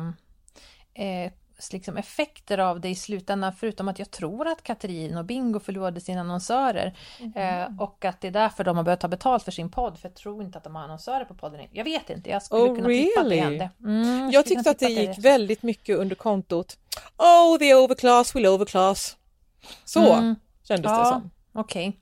eh, 0.93 1.31
liksom 1.71 1.97
effekter 1.97 2.57
av 2.57 2.79
det 2.79 2.89
i 2.89 2.95
slutändan, 2.95 3.53
förutom 3.53 3.87
att 3.87 3.99
jag 3.99 4.11
tror 4.11 4.47
att 4.47 4.63
Katrin 4.63 5.17
och 5.17 5.25
Bingo 5.25 5.59
förlorade 5.59 6.01
sina 6.01 6.21
annonsörer. 6.21 6.97
Mm. 7.19 7.63
Eh, 7.63 7.81
och 7.81 8.05
att 8.05 8.21
det 8.21 8.27
är 8.27 8.31
därför 8.31 8.63
de 8.63 8.77
har 8.77 8.83
börjat 8.83 8.99
ta 8.99 9.07
betalt 9.07 9.43
för 9.43 9.51
sin 9.51 9.71
podd, 9.71 9.99
för 9.99 10.09
jag 10.09 10.15
tror 10.15 10.43
inte 10.43 10.57
att 10.57 10.63
de 10.63 10.75
har 10.75 10.83
annonsörer 10.83 11.25
på 11.25 11.33
podden. 11.33 11.61
Jag 11.71 11.83
vet 11.83 12.09
inte, 12.09 12.29
jag 12.29 12.43
skulle 12.43 12.61
oh, 12.61 12.75
kunna 12.75 12.87
really? 12.87 13.05
tippa 13.05 13.21
att 13.21 13.29
det 13.29 13.35
hände. 13.35 13.69
Mm, 13.79 14.19
jag, 14.19 14.33
jag 14.33 14.45
tyckte 14.45 14.69
att 14.69 14.79
det 14.79 14.89
gick 14.89 15.15
det. 15.15 15.21
väldigt 15.21 15.63
mycket 15.63 15.97
under 15.97 16.15
kontot 16.15 16.77
Oh, 17.17 17.57
the 17.57 17.75
overclass 17.75 18.35
will 18.35 18.45
overclass. 18.45 19.17
Så 19.85 20.13
mm. 20.13 20.35
kändes 20.63 20.91
ja, 20.91 20.99
det 20.99 21.05
som. 21.05 21.31
Okej. 21.53 21.87
Okay. 21.87 21.99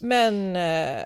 Men 0.00 0.56
eh, 0.56 1.02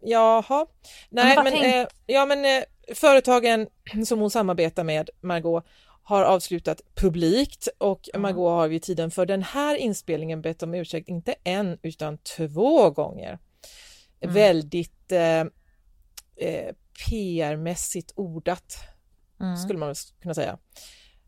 jaha. 0.00 0.66
Nej, 1.08 1.36
men, 1.36 1.44
men 1.44 1.80
eh, 1.80 1.86
ja, 2.06 2.26
men 2.26 2.44
eh, 2.44 2.64
företagen 2.94 3.66
som 4.06 4.20
hon 4.20 4.30
samarbetar 4.30 4.84
med, 4.84 5.10
Margot, 5.20 5.64
har 6.06 6.22
avslutat 6.22 6.80
publikt 6.94 7.68
och. 7.78 8.08
Margot 8.14 8.50
har 8.50 8.68
vid 8.68 8.82
tiden 8.82 9.10
för 9.10 9.26
den 9.26 9.42
här 9.42 9.76
inspelningen 9.76 10.42
bett 10.42 10.62
om 10.62 10.74
ursäkt, 10.74 11.08
inte 11.08 11.34
en 11.44 11.78
utan 11.82 12.18
två 12.18 12.90
gånger. 12.90 13.38
Mm. 14.20 14.34
Väldigt 14.34 15.12
eh, 15.12 15.40
eh, 16.36 16.74
PR-mässigt 17.08 18.12
ordat, 18.16 18.76
mm. 19.40 19.56
skulle 19.56 19.78
man 19.78 19.94
kunna 20.22 20.34
säga. 20.34 20.58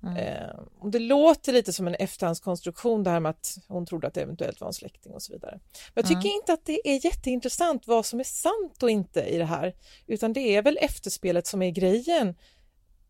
Mm. 0.03 0.17
Eh, 0.17 0.59
och 0.79 0.91
det 0.91 0.99
låter 0.99 1.53
lite 1.53 1.73
som 1.73 1.87
en 1.87 1.95
efterhandskonstruktion 1.95 3.05
det 3.05 3.11
här 3.11 3.21
med 3.21 3.31
att 3.31 3.59
hon 3.69 3.87
trodde 3.87 4.07
att 4.07 4.15
det 4.15 4.23
eventuellt 4.23 4.61
var 4.61 4.69
en 4.69 4.75
släkting 4.75 5.13
och 5.13 5.23
så 5.23 5.33
vidare. 5.33 5.61
Men 5.95 6.03
jag 6.03 6.07
tycker 6.07 6.29
mm. 6.29 6.37
inte 6.41 6.53
att 6.53 6.67
det 6.67 6.89
är 6.89 7.05
jätteintressant 7.05 7.87
vad 7.87 8.07
som 8.07 8.21
är 8.21 8.25
sant 8.25 8.83
och 8.83 8.91
inte 8.91 9.21
i 9.23 9.39
det 9.39 9.45
här, 9.45 9.75
utan 10.07 10.33
det 10.33 10.57
är 10.57 10.63
väl 10.63 10.79
efterspelet 10.81 11.47
som 11.47 11.63
är 11.63 11.71
grejen. 11.71 12.35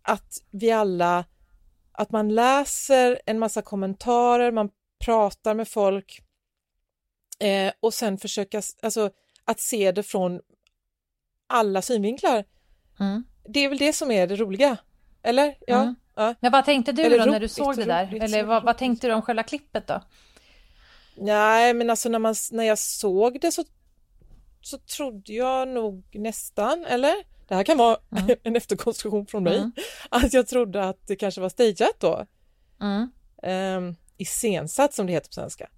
Att 0.02 0.42
vi 0.50 0.70
alla, 0.70 1.24
att 1.98 2.10
man 2.10 2.28
läser 2.34 3.20
en 3.26 3.38
massa 3.38 3.62
kommentarer, 3.62 4.52
man 4.52 4.70
pratar 5.04 5.54
med 5.54 5.68
folk 5.68 6.22
eh, 7.38 7.72
och 7.80 7.94
sen 7.94 8.18
försöka, 8.18 8.62
alltså 8.82 9.10
att 9.44 9.60
se 9.60 9.92
det 9.92 10.02
från 10.02 10.40
alla 11.46 11.82
synvinklar. 11.82 12.44
Mm. 13.00 13.24
Det 13.48 13.60
är 13.60 13.68
väl 13.68 13.78
det 13.78 13.92
som 13.92 14.10
är 14.10 14.26
det 14.26 14.36
roliga, 14.36 14.76
eller? 15.22 15.54
Ja. 15.66 15.82
Mm. 15.82 15.94
Ja. 16.14 16.34
Men 16.40 16.52
vad 16.52 16.64
tänkte 16.64 16.92
du 16.92 17.02
Eller 17.02 17.18
då 17.18 17.24
när 17.24 17.40
du 17.40 17.48
såg 17.48 17.76
det 17.76 17.84
där? 17.84 18.06
Roligt, 18.06 18.22
Eller 18.22 18.44
vad, 18.44 18.64
vad, 18.64 18.78
tänkte 18.78 19.06
du 19.06 19.14
om 19.14 19.22
själva 19.22 19.42
klippet 19.42 19.86
då? 19.86 20.02
Nej, 21.16 21.74
men 21.74 21.90
alltså 21.90 22.08
när, 22.08 22.18
man, 22.18 22.34
när 22.50 22.64
jag 22.64 22.78
såg 22.78 23.40
det 23.40 23.52
så, 23.52 23.64
så 24.60 24.78
trodde 24.78 25.32
jag 25.32 25.68
nog 25.68 26.04
nästan, 26.14 26.84
eller? 26.84 27.14
Det 27.48 27.54
här 27.54 27.64
kan 27.64 27.78
vara 27.78 27.96
mm. 28.10 28.36
en 28.42 28.56
efterkonstruktion 28.56 29.26
från 29.26 29.42
mig, 29.42 29.56
mm. 29.56 29.72
att 30.08 30.32
jag 30.32 30.46
trodde 30.46 30.84
att 30.84 31.06
det 31.06 31.16
kanske 31.16 31.40
var 31.40 31.48
stageat 31.48 32.00
då. 32.00 32.26
Mm. 32.80 33.10
Um, 33.76 33.96
iscensatt 34.16 34.94
som 34.94 35.06
det 35.06 35.12
heter 35.12 35.28
på 35.28 35.32
svenska. 35.32 35.68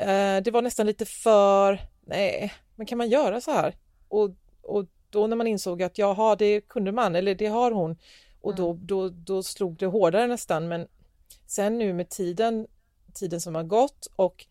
Uh, 0.00 0.42
det 0.42 0.50
var 0.50 0.62
nästan 0.62 0.86
lite 0.86 1.04
för, 1.04 1.80
nej, 2.06 2.52
men 2.76 2.86
kan 2.86 2.98
man 2.98 3.08
göra 3.08 3.40
så 3.40 3.50
här? 3.50 3.76
Och, 4.08 4.30
och 4.62 4.86
då 5.10 5.26
när 5.26 5.36
man 5.36 5.46
insåg 5.46 5.82
att 5.82 5.98
jaha, 5.98 6.36
det 6.36 6.60
kunde 6.60 6.92
man, 6.92 7.16
eller 7.16 7.34
det 7.34 7.46
har 7.46 7.70
hon, 7.70 7.96
och 8.40 8.54
då, 8.54 8.70
mm. 8.70 8.86
då, 8.86 9.08
då 9.08 9.42
slog 9.42 9.76
det 9.76 9.86
hårdare 9.86 10.26
nästan 10.26 10.68
men 10.68 10.88
sen 11.46 11.78
nu 11.78 11.92
med 11.92 12.08
tiden, 12.08 12.66
tiden 13.14 13.40
som 13.40 13.54
har 13.54 13.62
gått 13.62 14.08
och 14.16 14.46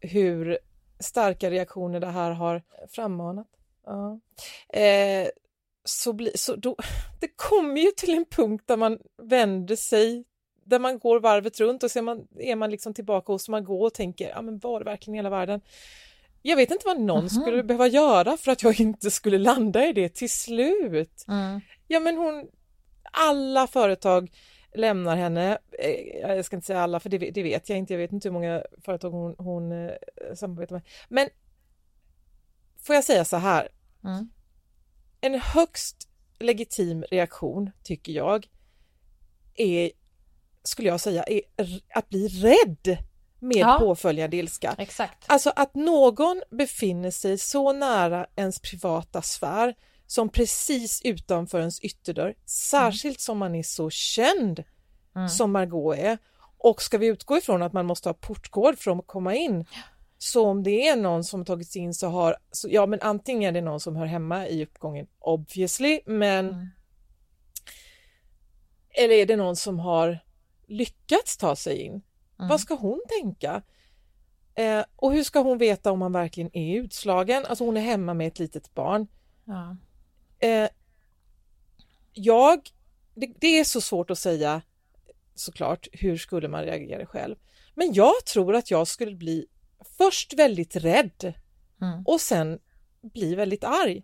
hur 0.00 0.58
starka 0.98 1.50
reaktioner 1.50 2.00
det 2.00 2.06
här 2.06 2.30
har 2.30 2.62
frammanat. 2.88 3.46
Ja. 3.84 4.20
Eh, 4.80 5.28
så, 5.88 6.12
bli, 6.12 6.32
så 6.34 6.56
då, 6.56 6.76
det 7.20 7.28
kommer 7.36 7.80
ju 7.80 7.90
till 7.90 8.14
en 8.14 8.24
punkt 8.24 8.64
där 8.66 8.76
man 8.76 8.98
vänder 9.22 9.76
sig, 9.76 10.24
där 10.64 10.78
man 10.78 10.98
går 10.98 11.20
varvet 11.20 11.60
runt 11.60 11.82
och 11.82 11.90
så 11.90 11.98
är 11.98 12.02
man, 12.02 12.26
är 12.38 12.56
man 12.56 12.70
liksom 12.70 12.94
tillbaka 12.94 13.32
hos 13.32 13.48
man 13.48 13.64
går 13.64 13.86
och 13.86 13.94
tänker, 13.94 14.28
ja 14.28 14.42
men 14.42 14.58
var 14.58 14.78
det 14.78 14.84
verkligen 14.84 15.14
hela 15.14 15.30
världen? 15.30 15.60
Jag 16.42 16.56
vet 16.56 16.70
inte 16.70 16.86
vad 16.86 17.00
någon 17.00 17.18
mm 17.18 17.28
skulle 17.28 17.62
behöva 17.62 17.86
göra 17.86 18.36
för 18.36 18.52
att 18.52 18.62
jag 18.62 18.80
inte 18.80 19.10
skulle 19.10 19.38
landa 19.38 19.86
i 19.86 19.92
det 19.92 20.08
till 20.08 20.30
slut. 20.30 21.24
Mm. 21.28 21.60
Ja 21.86 22.00
men 22.00 22.16
hon, 22.16 22.48
alla 23.12 23.66
företag 23.66 24.30
lämnar 24.74 25.16
henne. 25.16 25.58
Eh, 25.78 26.20
jag 26.20 26.44
ska 26.44 26.56
inte 26.56 26.66
säga 26.66 26.80
alla, 26.80 27.00
för 27.00 27.08
det, 27.08 27.18
det 27.18 27.42
vet 27.42 27.68
jag 27.68 27.78
inte. 27.78 27.92
Jag 27.92 27.98
vet 27.98 28.12
inte 28.12 28.28
hur 28.28 28.32
många 28.32 28.62
företag 28.84 29.10
hon, 29.10 29.34
hon 29.38 29.72
eh, 29.72 29.90
samarbetar 30.34 30.74
med. 30.74 30.82
Men 31.08 31.28
får 32.82 32.94
jag 32.94 33.04
säga 33.04 33.24
så 33.24 33.36
här? 33.36 33.68
Mm. 34.04 34.28
En 35.26 35.40
högst 35.40 36.08
legitim 36.38 37.04
reaktion, 37.10 37.70
tycker 37.82 38.12
jag, 38.12 38.46
är, 39.54 39.90
skulle 40.62 40.88
jag 40.88 41.00
säga, 41.00 41.22
är 41.22 41.40
att 41.94 42.08
bli 42.08 42.28
rädd 42.28 42.98
med 43.38 43.56
ja. 43.56 43.76
påföljande 43.80 44.36
ilska. 44.36 44.74
Exakt. 44.78 45.24
Alltså 45.26 45.52
att 45.56 45.74
någon 45.74 46.42
befinner 46.50 47.10
sig 47.10 47.38
så 47.38 47.72
nära 47.72 48.26
ens 48.36 48.60
privata 48.60 49.22
sfär 49.22 49.74
som 50.06 50.28
precis 50.28 51.02
utanför 51.04 51.58
ens 51.58 51.80
ytterdörr, 51.80 52.34
särskilt 52.46 53.20
som 53.20 53.38
man 53.38 53.54
är 53.54 53.62
så 53.62 53.90
känd 53.90 54.64
mm. 55.16 55.28
som 55.28 55.52
Margot 55.52 55.98
är. 55.98 56.18
Och 56.58 56.82
ska 56.82 56.98
vi 56.98 57.06
utgå 57.06 57.38
ifrån 57.38 57.62
att 57.62 57.72
man 57.72 57.86
måste 57.86 58.08
ha 58.08 58.14
portkod 58.14 58.78
för 58.78 58.98
att 58.98 59.06
komma 59.06 59.34
in, 59.34 59.64
så 60.18 60.46
om 60.46 60.62
det 60.62 60.88
är 60.88 60.96
någon 60.96 61.24
som 61.24 61.44
tagit 61.44 61.68
sig 61.68 61.82
in 61.82 61.94
så 61.94 62.08
har, 62.08 62.36
så, 62.50 62.68
ja 62.70 62.86
men 62.86 63.00
antingen 63.02 63.48
är 63.48 63.60
det 63.60 63.64
någon 63.66 63.80
som 63.80 63.96
hör 63.96 64.06
hemma 64.06 64.48
i 64.48 64.64
uppgången 64.64 65.06
obviously, 65.18 66.00
men 66.06 66.48
mm. 66.48 66.68
eller 68.90 69.14
är 69.14 69.26
det 69.26 69.36
någon 69.36 69.56
som 69.56 69.78
har 69.78 70.18
lyckats 70.66 71.36
ta 71.36 71.56
sig 71.56 71.78
in? 71.82 72.02
Mm. 72.38 72.48
Vad 72.48 72.60
ska 72.60 72.74
hon 72.74 73.02
tänka? 73.20 73.62
Eh, 74.54 74.84
och 74.96 75.12
hur 75.12 75.22
ska 75.22 75.40
hon 75.40 75.58
veta 75.58 75.92
om 75.92 75.98
man 75.98 76.12
verkligen 76.12 76.56
är 76.56 76.76
utslagen? 76.76 77.46
Alltså 77.46 77.64
hon 77.64 77.76
är 77.76 77.80
hemma 77.80 78.14
med 78.14 78.26
ett 78.26 78.38
litet 78.38 78.74
barn. 78.74 79.06
Ja. 79.44 79.76
Eh, 80.38 80.68
jag, 82.12 82.70
det, 83.14 83.32
det, 83.40 83.58
är 83.58 83.64
så 83.64 83.80
svårt 83.80 84.10
att 84.10 84.18
säga 84.18 84.62
såklart, 85.34 85.88
hur 85.92 86.16
skulle 86.16 86.48
man 86.48 86.62
reagera 86.62 87.06
själv? 87.06 87.36
Men 87.74 87.92
jag 87.92 88.24
tror 88.32 88.54
att 88.54 88.70
jag 88.70 88.88
skulle 88.88 89.16
bli 89.16 89.46
först 89.98 90.34
väldigt 90.34 90.76
rädd 90.76 91.34
mm. 91.82 92.02
och 92.06 92.20
sen 92.20 92.58
bli 93.02 93.34
väldigt 93.34 93.64
arg. 93.64 94.02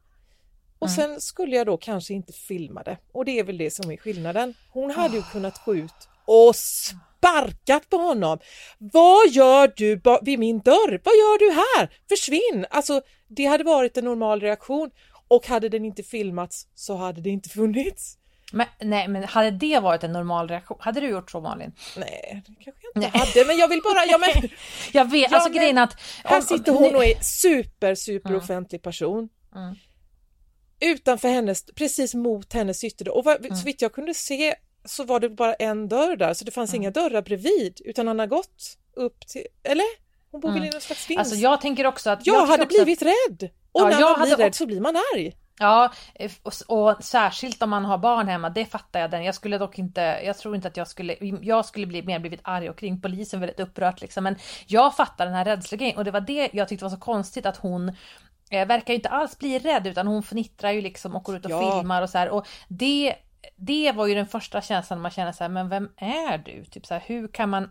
Och 0.79 0.89
mm. 0.89 0.97
sen 0.97 1.21
skulle 1.21 1.57
jag 1.57 1.67
då 1.67 1.77
kanske 1.77 2.15
inte 2.15 2.33
filma 2.33 2.83
det 2.83 2.99
och 3.13 3.25
det 3.25 3.39
är 3.39 3.45
väl 3.45 3.59
det 3.59 3.71
som 3.71 3.91
är 3.91 3.97
skillnaden. 3.97 4.55
Hon 4.71 4.91
hade 4.91 5.17
ju 5.17 5.23
kunnat 5.23 5.65
gå 5.65 5.75
ut 5.75 6.09
och 6.27 6.57
sparkat 6.57 7.91
på 7.91 7.97
honom. 7.97 8.39
Vad 8.79 9.29
gör 9.29 9.73
du 9.77 10.01
vid 10.23 10.39
min 10.39 10.61
dörr? 10.61 11.01
Vad 11.05 11.15
gör 11.15 11.39
du 11.39 11.51
här? 11.51 11.99
Försvinn! 12.09 12.67
Alltså, 12.71 13.03
det 13.29 13.45
hade 13.45 13.65
varit 13.65 13.97
en 13.97 14.05
normal 14.05 14.41
reaktion 14.41 14.91
och 15.29 15.47
hade 15.47 15.69
den 15.69 15.85
inte 15.85 16.03
filmats 16.03 16.69
så 16.75 16.97
hade 16.97 17.21
det 17.21 17.31
inte 17.31 17.49
funnits. 17.49 18.19
Men, 18.53 18.67
nej, 18.81 19.09
men 19.09 19.25
hade 19.25 19.51
det 19.51 19.79
varit 19.79 20.05
en 20.05 20.13
normal 20.13 20.49
reaktion? 20.49 20.77
Hade 20.81 21.01
du 21.01 21.09
gjort 21.09 21.31
så 21.31 21.41
Malin? 21.41 21.73
Nej, 21.97 22.43
det 22.47 22.65
kanske 22.65 22.87
jag 22.93 23.03
inte 23.03 23.19
nej. 23.19 23.27
hade, 23.27 23.47
men 23.47 23.57
jag 23.57 23.69
vill 23.69 23.81
bara... 23.85 24.05
Ja, 24.07 24.19
men, 24.19 24.51
jag 24.93 25.11
vet, 25.11 25.31
ja, 25.31 25.37
alltså 25.37 25.53
grejen 25.53 25.79
att... 25.79 26.01
Här 26.25 26.41
sitter 26.41 26.73
hon 26.73 26.97
och 26.97 27.05
är 27.05 27.23
super, 27.23 27.95
super 27.95 28.31
mm. 28.31 28.43
offentlig 28.43 28.83
person. 28.83 29.29
Mm. 29.55 29.75
Utanför 30.81 31.29
hennes, 31.29 31.65
precis 31.67 32.15
mot 32.15 32.53
hennes 32.53 32.85
ytterdörr. 32.85 33.17
Och 33.17 33.25
vad, 33.25 33.45
mm. 33.45 33.57
så 33.57 33.65
vitt 33.65 33.83
jag 33.83 33.93
kunde 33.93 34.15
se 34.15 34.55
så 34.85 35.05
var 35.05 35.21
det 35.21 35.29
bara 35.29 35.55
en 35.55 35.89
dörr 35.89 36.17
där, 36.17 36.35
så 36.35 36.45
det 36.45 36.51
fanns 36.51 36.71
mm. 36.71 36.83
inga 36.83 36.91
dörrar 36.91 37.23
bredvid, 37.23 37.81
utan 37.85 38.07
han 38.07 38.19
har 38.19 38.27
gått 38.27 38.79
upp 38.97 39.27
till... 39.27 39.47
Eller? 39.63 39.87
Hon 40.31 40.41
bor 40.41 40.49
mm. 40.49 40.61
väl 40.61 40.69
i 40.69 40.73
någon 40.73 40.81
slags 40.81 41.11
vinst? 41.11 41.19
Alltså 41.19 41.37
jag 41.37 41.61
tänker 41.61 41.87
också 41.87 42.11
att... 42.11 42.27
Jag, 42.27 42.37
jag 42.37 42.47
hade 42.47 42.67
blivit 42.67 43.03
att... 43.03 43.09
rädd! 43.09 43.51
Och 43.73 43.81
Ja, 43.81 43.89
när 43.89 44.01
jag 44.01 44.01
man 44.01 44.21
blir 44.21 44.31
hade 44.31 44.43
rädd 44.43 44.49
också- 44.49 44.59
så 44.59 44.67
blir 44.67 44.81
man 44.81 44.97
arg. 44.97 45.33
Ja, 45.59 45.93
eh, 46.15 46.31
och, 46.69 47.05
särskilt 47.05 47.63
om 47.63 47.71
man 47.71 47.85
har 47.85 47.99
barn 47.99 48.29
hemma, 48.29 48.51
det 48.51 48.65
fattar 48.67 49.01
jag 49.01 49.11
den. 49.11 49.25
Jag 49.25 49.35
skulle 49.35 49.59
dock 49.59 49.79
inte, 49.79 50.01
jag 50.25 50.39
tror 50.39 50.55
inte 50.57 50.69
att 50.69 50.77
jag 50.77 50.89
skulle, 50.89 51.17
jag 51.43 51.65
skulle 51.65 51.87
bli 51.87 52.03
mer 52.03 52.19
blivit 52.19 52.41
arg 52.45 52.71
och 52.71 52.83
ringt 52.83 53.03
polisen 53.03 53.41
väldigt 53.41 53.61
upprört 53.61 54.01
liksom. 54.01 54.25
Men 54.25 54.37
jag 54.67 54.97
fattar 54.97 55.27
den 55.27 55.35
här 55.35 55.45
rädslegrejen 55.45 55.97
och 55.97 56.05
det 56.05 56.11
var 56.11 56.21
det 56.21 56.51
jag 56.53 56.69
tyckte 56.69 56.85
var 56.85 56.91
så 56.91 56.97
konstigt 56.97 57.47
att 57.47 57.57
hon 57.57 57.89
eh, 58.51 58.67
verkar 58.67 58.93
ju 58.93 58.95
inte 58.95 59.09
alls 59.09 59.39
bli 59.39 59.59
rädd 59.59 59.87
utan 59.87 60.07
hon 60.07 60.23
fnittrar 60.23 60.71
ju 60.71 60.81
liksom 60.81 61.17
och 61.17 61.23
går 61.25 61.37
ut 61.37 61.45
och 61.45 61.51
Ja. 61.51 61.81
filmar 61.81 62.03
och 62.03 62.11
så 62.11 62.19
här. 62.19 62.29
Och 62.29 62.49
det, 62.69 63.15
det 63.57 63.93
var 63.93 64.07
ju 64.07 64.15
den 64.15 64.27
första 64.27 64.61
känslan 64.61 65.01
man 65.01 65.11
känner 65.11 65.33
så 65.33 65.45
här, 65.45 65.49
men 65.49 65.69
vem 65.69 65.89
är 65.97 66.39
du? 66.39 66.65
Typ 66.65 66.87
så 66.87 66.95
här, 66.95 67.03
hur 67.07 67.29
kan 67.29 67.49
man 67.51 67.71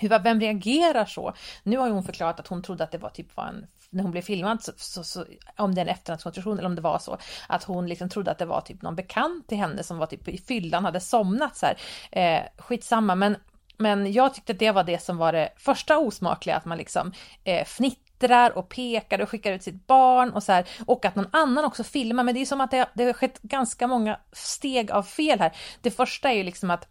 hur, 0.00 0.18
vem 0.18 0.40
reagerar 0.40 1.04
så? 1.04 1.34
Nu 1.62 1.76
har 1.78 1.86
ju 1.86 1.92
hon 1.92 2.04
förklarat 2.04 2.40
att 2.40 2.46
hon 2.46 2.62
trodde 2.62 2.84
att 2.84 2.92
det 2.92 2.98
var 2.98 3.10
typ 3.10 3.36
var 3.36 3.46
en, 3.46 3.66
när 3.94 4.02
hon 4.02 4.12
blev 4.12 4.22
filmad, 4.22 4.62
så, 4.62 4.72
så, 4.76 5.04
så, 5.04 5.24
om 5.56 5.74
det 5.74 5.80
är 5.80 5.84
en 5.84 5.92
efterhandskonstruktion 5.92 6.58
eller 6.58 6.68
om 6.68 6.74
det 6.74 6.82
var 6.82 6.98
så, 6.98 7.18
att 7.48 7.64
hon 7.64 7.86
liksom 7.86 8.08
trodde 8.08 8.30
att 8.30 8.38
det 8.38 8.46
var 8.46 8.60
typ 8.60 8.82
någon 8.82 8.96
bekant 8.96 9.48
till 9.48 9.58
henne 9.58 9.82
som 9.82 9.98
var 9.98 10.06
typ 10.06 10.28
i 10.28 10.38
fyllan, 10.38 10.84
hade 10.84 11.00
somnat 11.00 11.56
så 11.56 11.66
här. 11.66 11.78
Eh, 12.12 12.42
skitsamma, 12.58 13.14
men, 13.14 13.36
men 13.76 14.12
jag 14.12 14.34
tyckte 14.34 14.52
att 14.52 14.58
det 14.58 14.70
var 14.70 14.84
det 14.84 15.02
som 15.02 15.16
var 15.16 15.32
det 15.32 15.48
första 15.56 15.98
osmakliga, 15.98 16.56
att 16.56 16.64
man 16.64 16.78
liksom 16.78 17.12
eh, 17.44 17.64
fnittrar 17.64 18.58
och 18.58 18.68
pekar 18.68 19.20
och 19.20 19.28
skickar 19.28 19.52
ut 19.52 19.62
sitt 19.62 19.86
barn 19.86 20.30
och 20.30 20.42
så 20.42 20.52
här, 20.52 20.68
och 20.86 21.04
att 21.04 21.14
någon 21.14 21.28
annan 21.30 21.64
också 21.64 21.84
filmar, 21.84 22.24
men 22.24 22.34
det 22.34 22.40
är 22.40 22.46
som 22.46 22.60
att 22.60 22.70
det, 22.70 22.88
det 22.94 23.04
har 23.04 23.12
skett 23.12 23.42
ganska 23.42 23.86
många 23.86 24.20
steg 24.32 24.90
av 24.90 25.02
fel 25.02 25.38
här. 25.38 25.56
Det 25.80 25.90
första 25.90 26.30
är 26.30 26.34
ju 26.34 26.42
liksom 26.42 26.70
att 26.70 26.88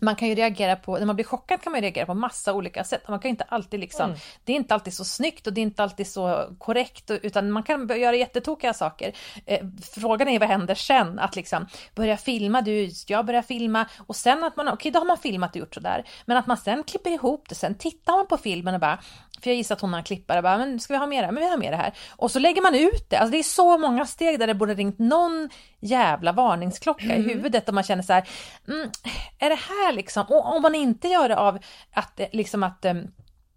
man 0.00 0.16
kan 0.16 0.28
ju 0.28 0.34
reagera 0.34 0.76
på, 0.76 0.98
när 0.98 1.06
man 1.06 1.16
blir 1.16 1.24
chockad 1.24 1.62
kan 1.62 1.72
man 1.72 1.80
reagera 1.80 2.06
på 2.06 2.14
massa 2.14 2.52
olika 2.52 2.84
sätt. 2.84 3.08
Man 3.08 3.18
kan 3.18 3.28
inte 3.28 3.44
alltid 3.44 3.80
liksom, 3.80 4.06
Mm. 4.06 4.18
det 4.44 4.52
är 4.52 4.56
inte 4.56 4.74
alltid 4.74 4.94
så 4.94 5.04
snyggt 5.04 5.46
och 5.46 5.52
det 5.52 5.60
är 5.60 5.62
inte 5.62 5.82
alltid 5.82 6.06
så 6.06 6.48
korrekt 6.58 7.10
utan 7.10 7.50
man 7.52 7.62
kan 7.62 8.00
göra 8.00 8.16
jättetokiga 8.16 8.74
saker. 8.74 9.12
Eh, 9.46 9.66
frågan 9.94 10.28
är 10.28 10.38
vad 10.38 10.48
händer 10.48 10.74
sen? 10.74 11.18
Att 11.18 11.36
liksom 11.36 11.66
börja 11.94 12.16
filma, 12.16 12.60
du, 12.62 12.90
jag 13.06 13.26
börjar 13.26 13.42
filma 13.42 13.86
och 14.06 14.16
sen 14.16 14.44
att 14.44 14.56
man, 14.56 14.68
okej 14.68 14.92
då 14.92 14.98
har 14.98 15.06
man 15.06 15.18
filmat 15.18 15.50
och 15.50 15.56
gjort 15.56 15.74
sådär. 15.74 16.04
Men 16.26 16.36
att 16.36 16.46
man 16.46 16.56
sen 16.56 16.84
klipper 16.84 17.10
ihop 17.10 17.48
det, 17.48 17.54
sen 17.54 17.74
tittar 17.74 18.12
man 18.16 18.26
på 18.26 18.36
filmen 18.36 18.74
och 18.74 18.80
bara, 18.80 18.98
för 19.42 19.50
jag 19.50 19.56
gissar 19.56 19.74
att 19.74 19.80
hon 19.80 19.92
har 19.94 20.02
klippare, 20.02 20.42
bara, 20.42 20.58
men 20.58 20.80
ska 20.80 20.94
vi 20.94 20.98
ha 20.98 21.06
här? 21.06 21.32
Men 21.32 21.42
vi 21.42 21.50
har 21.50 21.56
med 21.56 21.72
det 21.72 21.76
här. 21.76 21.92
Och 22.16 22.30
så 22.30 22.38
lägger 22.38 22.62
man 22.62 22.74
ut 22.74 23.10
det. 23.10 23.16
Alltså 23.16 23.30
det 23.32 23.38
är 23.38 23.42
så 23.42 23.78
många 23.78 24.06
steg 24.06 24.38
där 24.38 24.46
det 24.46 24.54
borde 24.54 24.74
ringt 24.74 24.98
någon 24.98 25.48
jävla 25.80 26.32
varningsklocka 26.32 27.16
i 27.16 27.22
huvudet 27.22 27.68
och 27.68 27.74
man 27.74 27.84
känner 27.84 28.02
så 28.02 28.12
här, 28.12 28.28
mm, 28.68 28.90
är 29.38 29.50
det 29.50 29.58
här 29.68 29.92
liksom, 29.92 30.24
och 30.28 30.54
om 30.56 30.62
man 30.62 30.74
inte 30.74 31.08
gör 31.08 31.28
det 31.28 31.36
av 31.36 31.58
att 31.92 32.16
det- 32.16 32.28
liksom 32.32 32.62
att 32.62 32.84
em, 32.84 33.06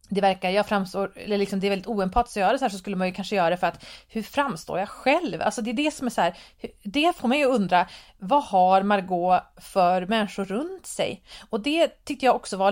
det 0.09 0.21
verkar, 0.21 0.49
jag 0.49 0.67
framstår, 0.67 1.11
eller 1.15 1.37
liksom 1.37 1.59
det 1.59 1.67
är 1.67 1.69
väldigt 1.69 1.87
oempatiskt 1.87 2.37
att 2.37 2.41
göra 2.41 2.57
så 2.57 2.65
här 2.65 2.69
så 2.69 2.77
skulle 2.77 2.95
man 2.95 3.07
ju 3.07 3.13
kanske 3.13 3.35
göra 3.35 3.49
det 3.49 3.57
för 3.57 3.67
att 3.67 3.85
hur 4.07 4.21
framstår 4.21 4.79
jag 4.79 4.89
själv? 4.89 5.41
Alltså 5.41 5.61
det 5.61 5.69
är 5.71 5.73
det 5.73 5.93
som 5.93 6.07
är 6.07 6.11
så 6.11 6.21
här, 6.21 6.37
det 6.83 7.15
får 7.15 7.27
mig 7.27 7.43
att 7.43 7.49
undra, 7.49 7.87
vad 8.17 8.43
har 8.43 8.83
Margot 8.83 9.41
för 9.61 10.05
människor 10.05 10.45
runt 10.45 10.85
sig? 10.85 11.23
Och 11.49 11.59
det 11.59 12.05
tyckte 12.05 12.25
jag 12.25 12.35
också 12.35 12.57
var 12.57 12.71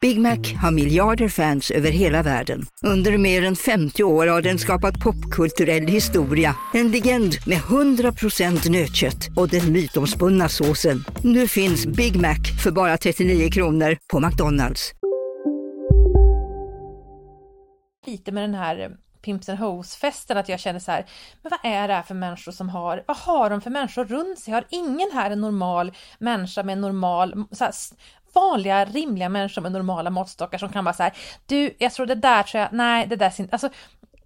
Big 0.00 0.20
Mac 0.20 0.38
har 0.62 0.70
miljarder 0.70 1.28
fans 1.28 1.70
över 1.70 1.90
hela 1.90 2.22
världen. 2.22 2.66
Under 2.82 3.18
mer 3.18 3.44
än 3.44 3.56
50 3.56 4.04
år 4.04 4.26
har 4.26 4.42
den 4.42 4.58
skapat 4.58 5.00
popkulturell 5.00 5.86
historia. 5.86 6.56
En 6.74 6.90
legend 6.90 7.34
med 7.46 7.58
100% 7.58 8.70
nötkött 8.70 9.28
och 9.36 9.48
den 9.48 9.72
mytomspunna 9.72 10.48
såsen. 10.48 11.04
Nu 11.22 11.48
finns 11.48 11.86
Big 11.86 12.16
Mac 12.16 12.38
för 12.62 12.70
bara 12.70 12.96
39 12.96 13.50
kronor 13.50 13.96
på 14.12 14.20
McDonalds. 14.20 14.92
lite 18.06 18.32
med 18.32 18.42
den 18.42 18.54
här 18.54 18.80
eh, 18.80 18.88
Pimps 19.22 19.48
and 19.48 19.58
Hoes-festen 19.58 20.36
att 20.36 20.48
jag 20.48 20.60
känner 20.60 20.80
så 20.80 20.92
här, 20.92 21.06
men 21.42 21.50
vad 21.50 21.72
är 21.72 21.88
det 21.88 21.94
här 21.94 22.02
för 22.02 22.14
människor 22.14 22.52
som 22.52 22.68
har, 22.68 23.04
vad 23.06 23.16
har 23.16 23.50
de 23.50 23.60
för 23.60 23.70
människor 23.70 24.04
runt 24.04 24.38
sig? 24.38 24.54
Har 24.54 24.64
ingen 24.70 25.10
här 25.12 25.30
en 25.30 25.40
normal 25.40 25.92
människa 26.18 26.62
med 26.62 26.72
en 26.72 26.80
normal, 26.80 27.44
så 27.52 27.64
här, 27.64 27.72
vanliga 28.40 28.84
rimliga 28.84 29.28
människor 29.28 29.62
med 29.62 29.72
normala 29.72 30.10
måttstockar 30.10 30.58
som 30.58 30.68
kan 30.68 30.84
vara 30.84 30.94
så 30.94 31.02
här, 31.02 31.12
du, 31.46 31.74
jag 31.78 31.92
tror 31.92 32.06
det 32.06 32.14
där 32.14 32.42
tror 32.42 32.60
jag, 32.60 32.68
nej 32.72 33.06
det 33.06 33.16
där 33.16 33.30
syns, 33.30 33.52
alltså 33.52 33.68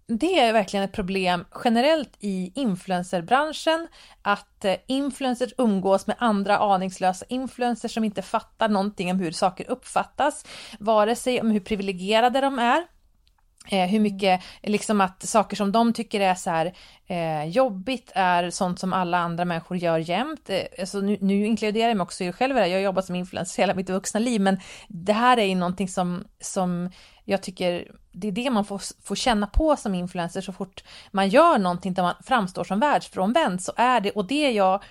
det 0.07 0.40
är 0.40 0.53
verkligen 0.53 0.85
ett 0.85 0.92
problem 0.92 1.44
generellt 1.64 2.16
i 2.20 2.53
influencerbranschen 2.55 3.88
att 4.22 4.64
eh, 4.64 4.77
influencers 4.87 5.53
umgås 5.59 6.07
med 6.07 6.16
andra 6.18 6.59
aningslösa 6.59 7.25
influencers 7.29 7.94
som 7.94 8.05
inte 8.05 8.22
fattar 8.22 8.68
någonting 8.68 9.11
om 9.11 9.18
hur 9.18 9.33
saker 9.33 9.70
uppfattas, 9.70 10.44
vare 10.79 11.16
sig 11.16 11.40
om 11.40 11.51
hur 11.51 11.61
privilegierade 11.61 12.40
de 12.40 12.59
är 12.59 12.87
Eh, 13.70 13.87
hur 13.88 14.01
mycket, 14.01 14.42
liksom 14.62 15.01
att 15.01 15.22
saker 15.22 15.57
som 15.57 15.72
de 15.72 15.92
tycker 15.92 16.20
är 16.20 16.35
så 16.35 16.51
här 16.51 16.75
eh, 17.07 17.44
jobbigt 17.44 18.12
är 18.14 18.51
sånt 18.51 18.81
som 18.81 18.92
alla 18.92 19.18
andra 19.18 19.44
människor 19.44 19.77
gör 19.77 19.98
jämt. 19.98 20.51
Eh, 20.51 20.61
alltså 20.81 21.01
nu, 21.01 21.18
nu 21.20 21.46
inkluderar 21.46 21.88
jag 21.88 21.96
mig 21.96 22.05
också 22.05 22.25
i 22.25 22.27
det 22.27 22.33
själv, 22.33 22.57
jag 22.57 22.68
har 22.68 22.79
jobbat 22.79 23.05
som 23.05 23.14
influencer 23.14 23.62
hela 23.62 23.75
mitt 23.75 23.90
vuxna 23.90 24.20
liv, 24.20 24.40
men 24.40 24.61
det 24.88 25.12
här 25.12 25.37
är 25.37 25.44
ju 25.44 25.55
någonting 25.55 25.88
som, 25.88 26.25
som 26.40 26.90
jag 27.25 27.42
tycker, 27.42 27.90
det 28.12 28.29
är 28.29 28.33
det 28.33 28.51
man 28.51 28.64
får, 28.64 28.83
får 29.05 29.14
känna 29.14 29.46
på 29.46 29.77
som 29.77 29.94
influencer 29.94 30.40
så 30.40 30.53
fort 30.53 30.85
man 31.11 31.29
gör 31.29 31.59
någonting 31.59 31.94
där 31.94 32.03
man 32.03 32.14
framstår 32.25 32.64
som 32.64 32.81
världsfrånvänd 32.81 33.62
så 33.62 33.72
är 33.77 34.01
det, 34.01 34.11
och 34.11 34.27
det 34.27 34.46
är 34.46 34.51
jag 34.51 34.83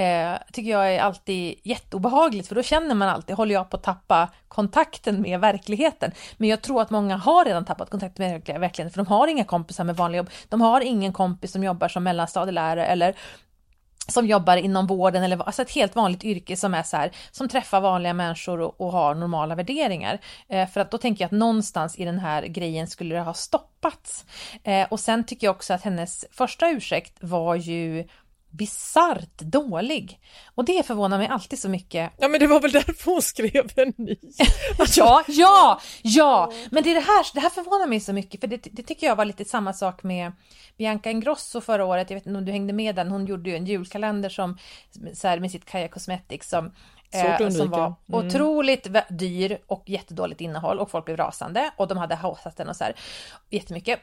Eh, 0.00 0.38
tycker 0.52 0.70
jag 0.70 0.94
är 0.94 1.00
alltid 1.00 1.60
jätteobehagligt 1.64 2.48
för 2.48 2.54
då 2.54 2.62
känner 2.62 2.94
man 2.94 3.08
alltid, 3.08 3.36
håller 3.36 3.54
jag 3.54 3.70
på 3.70 3.76
att 3.76 3.82
tappa 3.82 4.28
kontakten 4.48 5.22
med 5.22 5.40
verkligheten? 5.40 6.12
Men 6.36 6.48
jag 6.48 6.62
tror 6.62 6.82
att 6.82 6.90
många 6.90 7.16
har 7.16 7.44
redan 7.44 7.64
tappat 7.64 7.90
kontakten 7.90 8.30
med 8.30 8.60
verkligheten 8.60 8.90
för 8.90 9.04
de 9.04 9.06
har 9.06 9.28
inga 9.28 9.44
kompisar 9.44 9.84
med 9.84 9.96
vanliga 9.96 10.18
jobb. 10.18 10.30
De 10.48 10.60
har 10.60 10.80
ingen 10.80 11.12
kompis 11.12 11.52
som 11.52 11.64
jobbar 11.64 11.88
som 11.88 12.02
mellanstadielärare 12.02 12.86
eller 12.86 13.14
som 14.08 14.26
jobbar 14.26 14.56
inom 14.56 14.86
vården 14.86 15.22
eller 15.22 15.42
alltså 15.42 15.62
ett 15.62 15.70
helt 15.70 15.96
vanligt 15.96 16.24
yrke 16.24 16.56
som 16.56 16.74
är 16.74 16.82
så 16.82 16.96
här, 16.96 17.10
som 17.30 17.48
träffar 17.48 17.80
vanliga 17.80 18.14
människor 18.14 18.60
och, 18.60 18.80
och 18.80 18.92
har 18.92 19.14
normala 19.14 19.54
värderingar. 19.54 20.18
Eh, 20.48 20.68
för 20.68 20.80
att 20.80 20.90
då 20.90 20.98
tänker 20.98 21.24
jag 21.24 21.26
att 21.28 21.38
någonstans 21.38 21.98
i 21.98 22.04
den 22.04 22.18
här 22.18 22.42
grejen 22.42 22.86
skulle 22.86 23.14
det 23.14 23.20
ha 23.20 23.34
stoppats. 23.34 24.24
Eh, 24.64 24.86
och 24.90 25.00
sen 25.00 25.24
tycker 25.24 25.46
jag 25.46 25.56
också 25.56 25.74
att 25.74 25.82
hennes 25.82 26.24
första 26.30 26.70
ursäkt 26.70 27.16
var 27.20 27.54
ju 27.54 28.08
bisarrt 28.50 29.38
dålig. 29.38 30.20
Och 30.54 30.64
det 30.64 30.86
förvånar 30.86 31.18
mig 31.18 31.26
alltid 31.26 31.58
så 31.58 31.68
mycket. 31.68 32.12
Ja 32.18 32.28
men 32.28 32.40
det 32.40 32.46
var 32.46 32.60
väl 32.60 32.72
därför 32.72 33.10
hon 33.10 33.22
skrev 33.22 33.70
en 33.76 33.92
ny. 33.96 34.16
Ja, 34.96 35.24
ja, 35.28 35.80
ja! 36.02 36.52
Men 36.70 36.82
det, 36.82 36.90
är 36.90 36.94
det, 36.94 37.00
här, 37.00 37.26
det 37.34 37.40
här 37.40 37.50
förvånar 37.50 37.86
mig 37.86 38.00
så 38.00 38.12
mycket 38.12 38.40
för 38.40 38.46
det, 38.46 38.56
det 38.72 38.82
tycker 38.82 39.06
jag 39.06 39.16
var 39.16 39.24
lite 39.24 39.44
samma 39.44 39.72
sak 39.72 40.02
med 40.02 40.32
Bianca 40.78 41.10
Ingrosso 41.10 41.60
förra 41.60 41.84
året. 41.84 42.10
Jag 42.10 42.16
vet 42.16 42.26
inte 42.26 42.38
om 42.38 42.44
du 42.44 42.52
hängde 42.52 42.72
med 42.72 42.94
den. 42.94 43.10
Hon 43.10 43.26
gjorde 43.26 43.50
ju 43.50 43.56
en 43.56 43.66
julkalender 43.66 44.28
som, 44.28 44.58
så 45.14 45.28
här, 45.28 45.40
med 45.40 45.50
sitt 45.50 45.64
Kaja 45.64 45.88
Cosmetics 45.88 46.48
som 46.48 46.72
att 47.46 47.52
som 47.52 47.70
var 47.70 47.94
Mm. 48.20 48.26
otroligt 48.26 48.86
dyr 49.10 49.58
och 49.66 49.82
jättedåligt 49.86 50.40
innehåll 50.40 50.78
och 50.78 50.90
folk 50.90 51.04
blev 51.04 51.16
rasande 51.16 51.70
och 51.76 51.88
de 51.88 51.98
hade 51.98 52.14
haussat 52.14 52.56
den 52.56 52.68
och 52.68 52.76
så 52.76 52.84
här 52.84 52.94
jättemycket. 53.50 54.00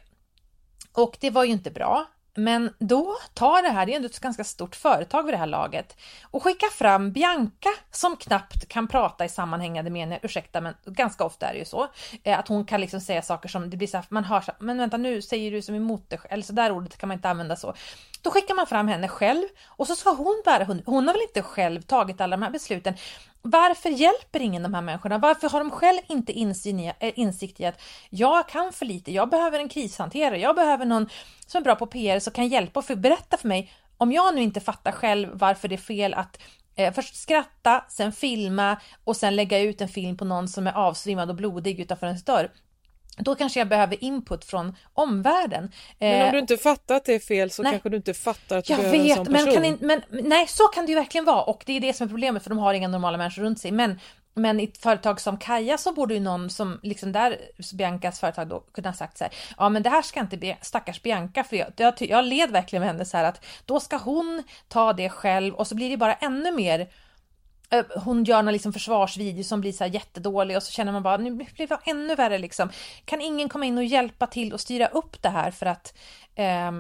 Och 0.93 1.17
det 1.19 1.29
var 1.29 1.43
ju 1.43 1.51
inte 1.51 1.71
bra. 1.71 2.05
Men 2.39 2.73
då 2.79 3.17
tar 3.33 3.61
det 3.61 3.69
här, 3.69 3.85
det 3.85 3.91
är 3.91 3.95
ändå 3.95 4.05
ett 4.05 4.19
ganska 4.19 4.43
stort 4.43 4.75
företag 4.75 5.23
vid 5.23 5.33
det 5.33 5.37
här 5.37 5.45
laget, 5.45 5.97
och 6.23 6.43
skickar 6.43 6.67
fram 6.69 7.11
Bianca 7.11 7.69
som 7.91 8.17
knappt 8.17 8.67
kan 8.67 8.87
prata 8.87 9.25
i 9.25 9.29
sammanhängande 9.29 9.91
meningar, 9.91 10.19
ursäkta 10.23 10.61
men 10.61 10.73
ganska 10.85 11.23
ofta 11.23 11.47
är 11.47 11.53
det 11.53 11.59
ju 11.59 11.65
så, 11.65 11.87
eh, 12.23 12.39
att 12.39 12.47
hon 12.47 12.65
kan 12.65 12.81
liksom 12.81 13.01
säga 13.01 13.21
saker 13.21 13.49
som, 13.49 13.69
det 13.69 13.77
blir 13.77 13.87
så 13.87 13.97
här, 13.97 14.05
man 14.09 14.23
hör 14.23 14.41
så 14.41 14.51
här, 14.51 14.57
men 14.59 14.77
vänta 14.77 14.97
nu 14.97 15.21
säger 15.21 15.51
du 15.51 15.61
som 15.61 15.75
emot 15.75 16.09
dig 16.09 16.19
själv, 16.19 16.33
eller 16.33 16.43
så 16.43 16.53
där 16.53 16.71
ordet 16.71 16.97
kan 16.97 17.07
man 17.07 17.17
inte 17.17 17.29
använda 17.29 17.55
så. 17.55 17.73
Då 18.21 18.31
skickar 18.31 18.55
man 18.55 18.67
fram 18.67 18.87
henne 18.87 19.07
själv 19.07 19.47
och 19.65 19.87
så 19.87 19.95
ska 19.95 20.09
hon 20.09 20.41
bära 20.45 20.63
hon, 20.63 20.81
Hon 20.85 21.07
har 21.07 21.13
väl 21.13 21.21
inte 21.21 21.41
själv 21.41 21.81
tagit 21.81 22.21
alla 22.21 22.37
de 22.37 22.43
här 22.43 22.51
besluten. 22.51 22.93
Varför 23.41 23.89
hjälper 23.89 24.39
ingen 24.39 24.63
de 24.63 24.73
här 24.73 24.81
människorna? 24.81 25.17
Varför 25.17 25.49
har 25.49 25.59
de 25.59 25.71
själv 25.71 25.99
inte 26.07 26.31
insyn 26.31 26.79
i, 26.79 26.93
eh, 26.99 27.19
insikt 27.19 27.59
i 27.59 27.65
att 27.65 27.81
jag 28.09 28.49
kan 28.49 28.73
för 28.73 28.85
lite, 28.85 29.11
jag 29.11 29.29
behöver 29.29 29.59
en 29.59 29.69
krishanterare, 29.69 30.39
jag 30.39 30.55
behöver 30.55 30.85
någon 30.85 31.09
som 31.45 31.59
är 31.59 31.63
bra 31.63 31.75
på 31.75 31.85
PR 31.85 32.19
som 32.19 32.33
kan 32.33 32.47
hjälpa 32.47 32.79
och 32.79 32.85
för, 32.85 32.95
berätta 32.95 33.37
för 33.37 33.47
mig 33.47 33.71
om 33.97 34.11
jag 34.11 34.35
nu 34.35 34.41
inte 34.41 34.59
fattar 34.59 34.91
själv 34.91 35.29
varför 35.33 35.67
det 35.67 35.75
är 35.75 35.77
fel 35.77 36.13
att 36.13 36.39
eh, 36.75 36.93
först 36.93 37.15
skratta, 37.15 37.85
sen 37.89 38.11
filma 38.11 38.77
och 39.03 39.15
sen 39.15 39.35
lägga 39.35 39.59
ut 39.59 39.81
en 39.81 39.89
film 39.89 40.17
på 40.17 40.25
någon 40.25 40.47
som 40.47 40.67
är 40.67 40.73
avsvimmad 40.73 41.29
och 41.29 41.35
blodig 41.35 41.79
utanför 41.79 42.07
ens 42.07 42.25
dörr. 42.25 42.51
Då 43.17 43.35
kanske 43.35 43.59
jag 43.59 43.67
behöver 43.67 44.03
input 44.03 44.45
från 44.45 44.75
omvärlden. 44.93 45.71
Men 45.99 46.21
om 46.21 46.27
Eh, 46.27 46.31
du 46.31 46.39
inte 46.39 46.57
fattar 46.57 46.95
att 46.95 47.05
det 47.05 47.15
är 47.15 47.19
fel 47.19 47.51
så 47.51 47.63
nej. 47.63 47.71
kanske 47.71 47.89
du 47.89 47.97
inte 47.97 48.13
fattar 48.13 48.57
att 48.57 48.65
du 48.65 48.73
jag 48.73 48.79
behöver 48.79 48.97
en 48.97 49.03
vet, 49.03 49.15
sån 49.15 49.25
men, 49.29 49.45
person. 49.45 49.53
kan 49.53 49.65
in, 49.65 49.77
men 49.81 50.01
nej, 50.09 50.47
så 50.47 50.63
kan 50.63 50.85
det 50.85 50.89
ju 50.89 50.95
verkligen 50.95 51.25
vara 51.25 51.41
och 51.41 51.63
det 51.65 51.73
är 51.73 51.79
det 51.79 51.93
som 51.93 52.05
är 52.05 52.09
problemet 52.09 52.43
för 52.43 52.49
de 52.49 52.59
har 52.59 52.73
inga 52.73 52.87
normala 52.87 53.17
människor 53.17 53.41
runt 53.41 53.59
sig. 53.59 53.71
Men, 53.71 53.99
men 54.33 54.59
i 54.59 54.63
ett 54.63 54.77
företag 54.77 55.21
som 55.21 55.37
Kaja 55.37 55.77
så 55.77 55.91
borde 55.91 56.13
ju 56.13 56.19
någon 56.19 56.49
som, 56.49 56.79
liksom 56.83 57.11
där 57.11 57.37
Biancas 57.73 58.19
företag 58.19 58.47
då 58.47 58.59
kunna 58.59 58.93
sagt 58.93 59.17
så 59.17 59.23
här, 59.23 59.33
ja 59.57 59.69
men 59.69 59.83
det 59.83 59.89
här 59.89 60.01
ska 60.01 60.19
inte 60.19 60.57
stackars 60.61 61.01
Bianca 61.01 61.43
för 61.43 61.55
jag, 61.55 61.67
jag, 61.75 61.93
jag 61.99 62.25
led 62.25 62.51
verkligen 62.51 62.81
med 62.81 62.89
henne 62.89 63.05
så 63.05 63.17
här 63.17 63.23
att 63.23 63.45
då 63.65 63.79
ska 63.79 63.97
hon 63.97 64.43
ta 64.67 64.93
det 64.93 65.09
själv 65.09 65.53
och 65.55 65.67
så 65.67 65.75
blir 65.75 65.89
det 65.89 65.97
bara 65.97 66.13
ännu 66.13 66.51
mer 66.51 66.87
Eh, 67.69 67.85
hon 67.95 68.23
gör 68.23 68.43
någon 68.43 68.53
liksom 68.53 68.73
försvarsvideo 68.73 69.43
som 69.43 69.61
blir 69.61 69.71
så 69.71 69.83
här 69.83 69.91
jättedålig 69.91 70.57
och 70.57 70.63
så 70.63 70.71
känner 70.71 70.91
man 70.91 71.03
bara 71.03 71.17
nu 71.17 71.31
blir 71.31 71.67
det 71.67 71.77
ännu 71.85 72.15
värre 72.15 72.37
liksom. 72.37 72.69
Kan 73.05 73.21
ingen 73.21 73.49
komma 73.49 73.65
in 73.65 73.77
och 73.77 73.83
hjälpa 73.83 74.27
till 74.27 74.53
och 74.53 74.59
styra 74.59 74.87
upp 74.87 75.21
det 75.21 75.29
här 75.29 75.51
för 75.51 75.65
att 75.65 75.97
eh, 76.35 76.71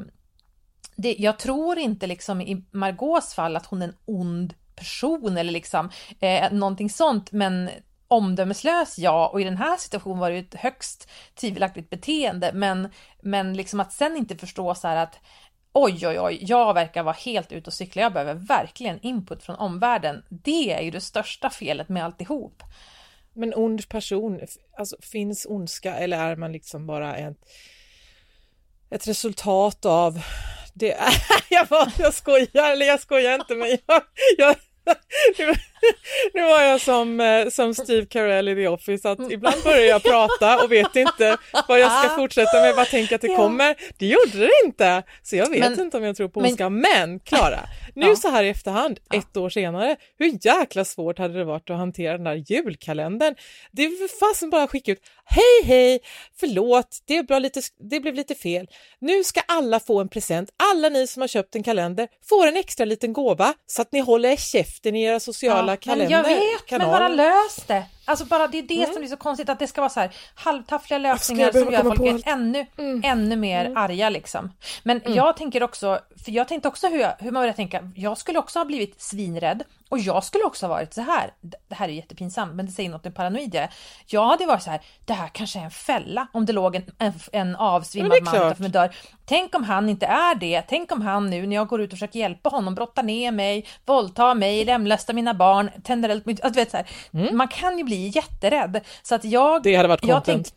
det, 0.95 1.15
jag 1.19 1.39
tror 1.39 1.77
inte 1.77 2.07
liksom 2.07 2.41
i 2.41 2.65
Margaux 2.71 3.33
fall 3.33 3.55
att 3.55 3.65
hon 3.65 3.81
är 3.81 3.87
en 3.87 3.97
ond 4.05 4.53
person 4.75 5.37
eller 5.37 5.51
liksom 5.51 5.89
eh, 6.19 6.51
någonting 6.51 6.89
sånt 6.89 7.31
men 7.31 7.69
omdömeslös 8.07 8.99
ja 8.99 9.27
och 9.27 9.41
i 9.41 9.43
den 9.43 9.57
här 9.57 9.77
situationen 9.77 10.19
var 10.19 10.29
det 10.29 10.35
ju 10.35 10.41
ett 10.41 10.55
högst 10.55 11.09
tvivelaktigt 11.35 11.89
beteende 11.89 12.51
men, 12.53 12.89
men 13.21 13.53
liksom 13.53 13.79
att 13.79 13.93
sen 13.93 14.17
inte 14.17 14.37
förstå 14.37 14.75
så 14.75 14.87
här 14.87 14.95
att 14.95 15.19
oj 15.77 16.07
oj 16.07 16.19
oj, 16.19 16.37
jag 16.41 16.73
verkar 16.73 17.03
vara 17.03 17.15
helt 17.15 17.51
ute 17.51 17.69
och 17.69 17.73
cykla, 17.73 18.01
jag 18.01 18.13
behöver 18.13 18.33
verkligen 18.33 18.99
input 19.01 19.43
från 19.43 19.55
omvärlden. 19.55 20.23
Det 20.29 20.73
är 20.73 20.81
ju 20.81 20.91
det 20.91 21.01
största 21.01 21.49
felet 21.49 21.89
med 21.89 22.05
alltihop. 22.05 22.63
Men 23.33 23.53
ond 23.55 23.89
person, 23.89 24.39
alltså 24.77 24.95
finns 25.01 25.45
ondska 25.49 25.95
eller 25.95 26.17
är 26.17 26.35
man 26.35 26.51
liksom 26.51 26.87
bara 26.87 27.15
ett, 27.15 27.37
ett 28.89 29.07
resultat 29.07 29.85
av 29.85 30.19
det? 30.73 30.97
jag, 31.49 31.67
bara, 31.67 31.91
jag 31.97 32.13
skojar, 32.13 32.71
eller 32.71 32.85
jag 32.85 32.99
skojar 32.99 33.35
inte 33.35 33.55
men 33.55 33.77
jag, 33.87 34.01
jag 34.37 34.55
nu, 36.33 36.41
var 36.41 36.61
jag 36.61 36.81
som, 36.81 37.19
eh, 37.19 37.49
som 37.49 37.73
Steve 37.75 38.05
Carell 38.05 38.49
i 38.49 38.55
The 38.55 38.67
Office, 38.67 39.09
att 39.09 39.31
ibland 39.31 39.63
börjar 39.63 39.85
jag 39.85 40.03
prata 40.03 40.63
och 40.63 40.71
vet 40.71 40.95
inte 40.95 41.37
vad 41.67 41.79
jag 41.79 41.91
ska 42.05 42.15
fortsätta 42.15 42.61
med, 42.61 42.75
vad 42.75 42.87
tänker 42.87 43.15
att 43.15 43.21
det 43.21 43.35
kommer. 43.35 43.75
Det 43.97 44.07
gjorde 44.07 44.37
det 44.37 44.49
inte, 44.65 45.03
så 45.23 45.35
jag 45.35 45.49
vet 45.49 45.59
Men- 45.59 45.79
inte 45.79 45.97
om 45.97 46.03
jag 46.03 46.17
tror 46.17 46.27
på 46.29 46.39
men- 46.39 46.47
ondska. 46.49 46.69
Men 46.69 47.19
Klara, 47.19 47.59
nu 47.95 48.07
Ja. 48.07 48.15
så 48.15 48.29
här 48.29 48.43
i 48.43 48.49
efterhand, 48.49 48.99
ett 49.13 49.37
år 49.37 49.49
senare, 49.49 49.95
hur 50.19 50.37
jäkla 50.45 50.85
svårt 50.85 51.17
hade 51.19 51.33
det 51.37 51.43
varit 51.45 51.69
att 51.69 51.77
hantera 51.77 52.13
den 52.13 52.23
där 52.23 52.35
julkalendern? 52.51 53.35
Det 53.71 53.83
är 53.85 54.19
fasen 54.19 54.49
bara 54.49 54.67
skicka 54.67 54.91
ut, 54.91 55.01
hej 55.25 55.63
hej, 55.63 55.99
förlåt, 56.39 56.97
det, 57.07 57.23
blev 57.23 57.41
lite, 57.41 57.61
det 57.89 57.99
blev 57.99 58.13
lite 58.15 58.35
fel. 58.35 58.67
Nu 58.99 59.23
ska 59.23 59.41
alla 59.47 59.79
få 59.79 59.99
en 60.01 60.09
present, 60.09 60.49
alla 60.73 60.89
ni 60.89 61.07
som 61.07 61.21
har 61.21 61.27
köpt 61.27 61.55
en 61.55 61.63
kalender 61.63 62.07
får 62.29 62.47
en 62.47 62.57
extra 62.57 62.85
liten 62.85 63.13
gåva 63.13 63.53
så 63.65 63.81
att 63.81 63.91
ni 63.91 63.99
håller 63.99 64.35
käften 64.35 64.95
i 64.95 65.03
era 65.03 65.19
sociala 65.19 65.66
men 65.71 65.77
kalender. 65.77 66.11
jag 66.11 66.23
vet, 66.23 66.39
men 66.71 66.79
kanaler. 66.79 66.91
bara 66.99 67.07
lös 67.07 67.55
det. 67.67 67.83
Alltså 68.07 68.25
bara 68.25 68.47
det 68.47 68.57
är 68.57 68.63
det 68.63 68.85
som 68.85 68.95
blir 68.95 69.09
så 69.09 69.17
konstigt 69.17 69.49
att 69.49 69.59
det 69.59 69.67
ska 69.67 69.81
vara 69.81 69.89
så 69.89 69.99
här 69.99 70.15
halvtaffliga 70.35 70.97
lösningar 70.99 71.43
jag 71.43 71.53
behöva 71.53 71.95
som 71.95 72.05
gör 72.05 72.11
folk 72.11 72.27
ännu, 72.27 72.65
ännu 73.03 73.35
mer 73.35 73.73
arga 73.75 74.09
liksom. 74.09 74.51
Men 74.83 75.01
jag 75.05 75.37
tänker 75.37 75.63
också, 75.63 75.99
för 76.25 76.31
jag 76.31 76.47
tänkte 76.47 76.67
också 76.67 76.87
hur, 76.87 76.99
jag, 76.99 77.13
hur 77.19 77.31
man 77.31 77.41
börjar 77.41 77.53
tänka, 77.53 77.91
jag 77.95 78.17
skulle 78.17 78.39
också 78.39 78.59
ha 78.59 78.65
blivit 78.65 79.01
svinrädd 79.01 79.63
och 79.89 79.99
jag 79.99 80.23
skulle 80.23 80.43
också 80.43 80.65
ha 80.65 80.73
varit 80.73 80.93
så 80.93 81.01
här. 81.01 81.33
Det 81.41 81.75
här 81.75 81.89
är 81.89 81.93
jättepinsamt, 81.93 82.55
men 82.55 82.65
det 82.65 82.71
säger 82.71 82.89
något 82.89 83.05
om 83.05 83.11
paranoid 83.11 83.55
jag 83.55 83.63
är. 83.63 83.69
Jag 84.05 84.25
hade 84.25 84.45
varit 84.45 84.63
så 84.63 84.69
här, 84.69 84.81
det 85.05 85.13
här 85.13 85.27
kanske 85.27 85.59
är 85.59 85.63
en 85.63 85.71
fälla 85.71 86.27
om 86.31 86.45
det 86.45 86.53
låg 86.53 86.75
en, 86.75 86.83
en, 86.97 87.13
en 87.31 87.55
avsvimmad 87.55 88.17
är 88.17 88.21
man 88.21 88.35
utanför 88.35 88.63
min 88.63 88.71
dörr. 88.71 88.95
Tänk 89.25 89.55
om 89.55 89.63
han 89.63 89.89
inte 89.89 90.05
är 90.05 90.35
det. 90.35 90.61
Tänk 90.61 90.91
om 90.91 91.01
han 91.01 91.29
nu 91.29 91.47
när 91.47 91.55
jag 91.55 91.67
går 91.67 91.81
ut 91.81 91.93
och 91.93 91.97
försöker 91.97 92.19
hjälpa 92.19 92.49
honom 92.49 92.75
brotta 92.75 93.01
ner 93.01 93.31
mig, 93.31 93.67
våldta 93.85 94.33
mig, 94.33 94.65
lemlästa 94.65 95.13
mina 95.13 95.33
barn, 95.33 95.69
tänder 95.83 96.09
eld 96.09 96.23
på 96.23 96.29
mitt... 96.29 96.41
Alltså, 96.41 96.59
vet, 96.59 96.71
så 96.71 96.77
här, 96.77 97.31
Man 97.31 97.47
kan 97.47 97.77
ju 97.77 97.83
bli 97.83 97.96
jätterädd. 97.97 98.81
Så 99.01 99.15
att 99.15 99.23
jag... 99.23 99.63
Det 99.63 99.75
hade 99.75 99.89
varit 99.89 100.05
jag 100.05 100.23
content. 100.23 100.53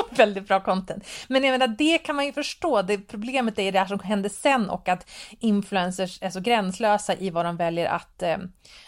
Väldigt 0.10 0.48
bra 0.48 0.60
content. 0.60 1.06
Men 1.28 1.44
jag 1.44 1.52
menar, 1.52 1.68
det 1.68 1.98
kan 1.98 2.16
man 2.16 2.26
ju 2.26 2.32
förstå. 2.32 2.82
Det 2.82 2.98
problemet 2.98 3.58
är 3.58 3.72
det 3.72 3.78
här 3.78 3.86
som 3.86 3.98
hände 4.00 4.30
sen 4.30 4.70
och 4.70 4.88
att 4.88 5.10
influencers 5.40 6.18
är 6.22 6.30
så 6.30 6.40
gränslösa 6.40 7.14
i 7.14 7.30
vad 7.30 7.44
de 7.44 7.56
väljer 7.56 7.86
att 7.86 8.22
eh, 8.22 8.36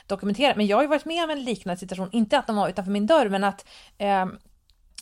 dokumentera. 0.06 0.54
Men 0.56 0.66
jag 0.66 0.76
har 0.76 0.82
ju 0.82 0.88
varit 0.88 1.04
med 1.04 1.24
om 1.24 1.30
en 1.30 1.44
liknande 1.44 1.80
situation, 1.80 2.08
inte 2.12 2.38
att 2.38 2.46
de 2.46 2.56
var 2.56 2.68
utanför 2.68 2.92
min 2.92 3.06
dörr, 3.06 3.28
men 3.28 3.44
att 3.44 3.66
eh, 3.98 4.26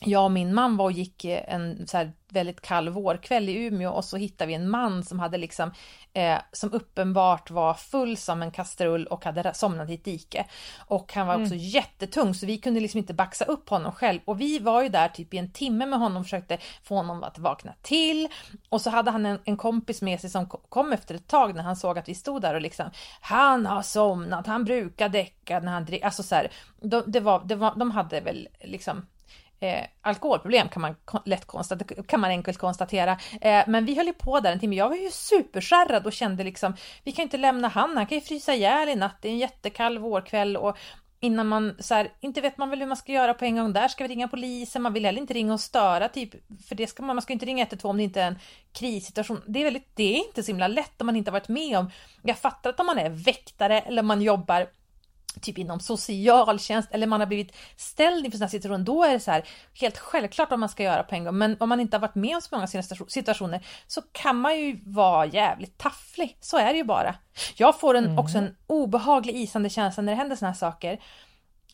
jag 0.05 0.23
och 0.23 0.31
min 0.31 0.53
man 0.53 0.77
var 0.77 0.85
och 0.85 0.91
gick 0.91 1.25
eh, 1.25 1.53
en 1.53 1.87
så 1.87 2.11
väldigt 2.31 2.61
kall 2.61 2.89
vårkväll 2.89 3.49
i 3.49 3.65
Umeå 3.65 3.91
och 3.91 4.05
så 4.05 4.17
hittade 4.17 4.47
vi 4.47 4.53
en 4.53 4.69
man 4.69 5.03
som 5.03 5.19
hade 5.19 5.37
liksom 5.37 5.71
eh, 6.13 6.37
som 6.51 6.73
uppenbart 6.73 7.51
var 7.51 7.73
full 7.73 8.17
som 8.17 8.41
en 8.41 8.51
kastrull 8.51 9.07
och 9.07 9.25
hade 9.25 9.53
somnat 9.53 9.89
i 9.89 9.93
ett 9.93 10.03
dike. 10.03 10.45
Och 10.77 11.13
han 11.13 11.27
var 11.27 11.41
också 11.41 11.55
jättetung 11.55 12.33
så 12.33 12.45
vi 12.45 12.57
kunde 12.57 12.79
liksom 12.79 12.97
inte 12.97 13.13
baxa 13.13 13.45
upp 13.45 13.69
honom 13.69 13.91
själv. 13.91 14.19
Och 14.25 14.41
vi 14.41 14.59
var 14.59 14.83
ju 14.83 14.89
där 14.89 15.07
typ 15.07 15.33
i 15.33 15.37
en 15.37 15.51
timme 15.51 15.85
med 15.85 15.99
honom 15.99 16.17
och 16.17 16.25
försökte 16.25 16.57
få 16.83 16.95
honom 16.95 17.23
att 17.23 17.39
vakna 17.39 17.73
till. 17.81 18.27
Och 18.69 18.81
så 18.81 18.89
hade 18.89 19.11
han 19.11 19.25
en, 19.25 19.39
en 19.45 19.57
kompis 19.57 20.01
med 20.01 20.21
sig 20.21 20.29
som 20.29 20.45
ko- 20.45 20.61
kom 20.69 20.93
efter 20.93 21.15
ett 21.15 21.27
tag 21.27 21.55
när 21.55 21.63
han 21.63 21.75
såg 21.75 21.97
att 21.97 22.09
vi 22.09 22.15
stod 22.15 22.41
där 22.41 22.55
och 22.55 22.61
liksom 22.61 22.89
han 23.21 23.65
har 23.65 23.81
somnat, 23.81 24.47
han 24.47 24.63
brukar 24.63 25.09
däcka 25.09 25.59
när 25.59 25.71
han 25.71 25.85
dricker, 25.85 26.05
alltså 26.05 26.23
så 26.23 26.35
här, 26.35 26.51
de, 26.81 27.03
det 27.07 27.19
var, 27.19 27.41
det 27.45 27.55
var, 27.55 27.75
de 27.75 27.91
hade 27.91 28.21
väl 28.21 28.47
liksom 28.61 29.05
Eh, 29.59 29.85
alkoholproblem 30.01 30.69
kan 30.69 30.81
man 30.81 30.95
lätt 31.25 31.45
konstatera, 31.45 32.03
kan 32.03 32.19
man 32.19 32.29
enkelt 32.29 32.57
konstatera. 32.57 33.11
Eh, 33.41 33.63
men 33.67 33.85
vi 33.85 33.95
höll 33.95 34.07
ju 34.07 34.13
på 34.13 34.39
där 34.39 34.51
en 34.51 34.59
timme. 34.59 34.75
Jag 34.75 34.89
var 34.89 34.95
ju 34.95 35.09
superskärrad 35.11 36.05
och 36.05 36.13
kände 36.13 36.43
liksom, 36.43 36.73
vi 37.03 37.11
kan 37.11 37.23
inte 37.23 37.37
lämna 37.37 37.67
han, 37.67 37.97
han 37.97 38.05
kan 38.05 38.17
ju 38.17 38.21
frysa 38.21 38.53
ihjäl 38.53 38.89
i 38.89 38.95
natt. 38.95 39.15
Det 39.21 39.27
är 39.27 39.31
en 39.31 39.37
jättekall 39.37 39.97
vårkväll 39.97 40.57
och 40.57 40.77
innan 41.19 41.47
man 41.47 41.75
så 41.79 41.93
här, 41.93 42.11
inte 42.19 42.41
vet 42.41 42.57
man 42.57 42.69
väl 42.69 42.79
hur 42.79 42.87
man 42.87 42.97
ska 42.97 43.11
göra 43.11 43.33
på 43.33 43.45
en 43.45 43.55
gång. 43.55 43.73
Där 43.73 43.87
ska 43.87 44.03
vi 44.03 44.07
ringa 44.07 44.27
polisen, 44.27 44.81
man 44.81 44.93
vill 44.93 45.05
heller 45.05 45.21
inte 45.21 45.33
ringa 45.33 45.53
och 45.53 45.59
störa 45.59 46.09
typ, 46.09 46.31
för 46.67 46.75
det 46.75 46.87
ska 46.87 47.03
man, 47.03 47.15
man 47.15 47.21
ska 47.21 47.33
inte 47.33 47.45
ringa 47.45 47.63
112 47.63 47.89
om 47.89 47.97
det 47.97 48.03
inte 48.03 48.21
är 48.21 48.27
en 48.27 48.39
krissituation. 48.71 49.41
Det 49.47 49.59
är 49.59 49.63
väldigt, 49.63 49.95
det 49.95 50.15
är 50.15 50.27
inte 50.27 50.43
så 50.43 50.47
himla 50.51 50.67
lätt 50.67 51.01
om 51.01 51.05
man 51.05 51.15
inte 51.15 51.31
har 51.31 51.39
varit 51.39 51.47
med 51.47 51.77
om. 51.77 51.91
Jag 52.21 52.37
fattar 52.37 52.69
att 52.69 52.79
om 52.79 52.85
man 52.85 52.99
är 52.99 53.09
väktare 53.09 53.79
eller 53.79 54.03
man 54.03 54.21
jobbar 54.21 54.67
typ 55.41 55.57
inom 55.57 55.79
socialtjänst 55.79 56.89
eller 56.91 57.07
man 57.07 57.19
har 57.19 57.27
blivit 57.27 57.55
ställd 57.75 58.25
inför 58.25 58.37
sådana 58.37 58.49
situationer, 58.49 58.85
då 58.85 59.03
är 59.03 59.13
det 59.13 59.19
så 59.19 59.31
här 59.31 59.43
helt 59.73 59.97
självklart 59.97 60.49
vad 60.49 60.59
man 60.59 60.69
ska 60.69 60.83
göra 60.83 61.03
på 61.03 61.15
en 61.15 61.23
gång. 61.23 61.37
Men 61.37 61.57
om 61.59 61.69
man 61.69 61.79
inte 61.79 61.97
har 61.97 62.01
varit 62.01 62.15
med 62.15 62.35
om 62.35 62.41
så 62.41 62.55
många 62.55 62.65
situa- 62.65 63.09
situationer 63.09 63.65
så 63.87 64.01
kan 64.11 64.35
man 64.35 64.59
ju 64.59 64.79
vara 64.85 65.25
jävligt 65.25 65.77
tafflig. 65.77 66.37
Så 66.41 66.57
är 66.57 66.71
det 66.71 66.77
ju 66.77 66.83
bara. 66.83 67.15
Jag 67.55 67.79
får 67.79 67.95
en, 67.95 68.19
också 68.19 68.37
en 68.37 68.55
obehaglig 68.67 69.35
isande 69.35 69.69
känsla 69.69 70.03
när 70.03 70.11
det 70.11 70.17
händer 70.17 70.35
sådana 70.35 70.51
här 70.51 70.57
saker 70.57 70.99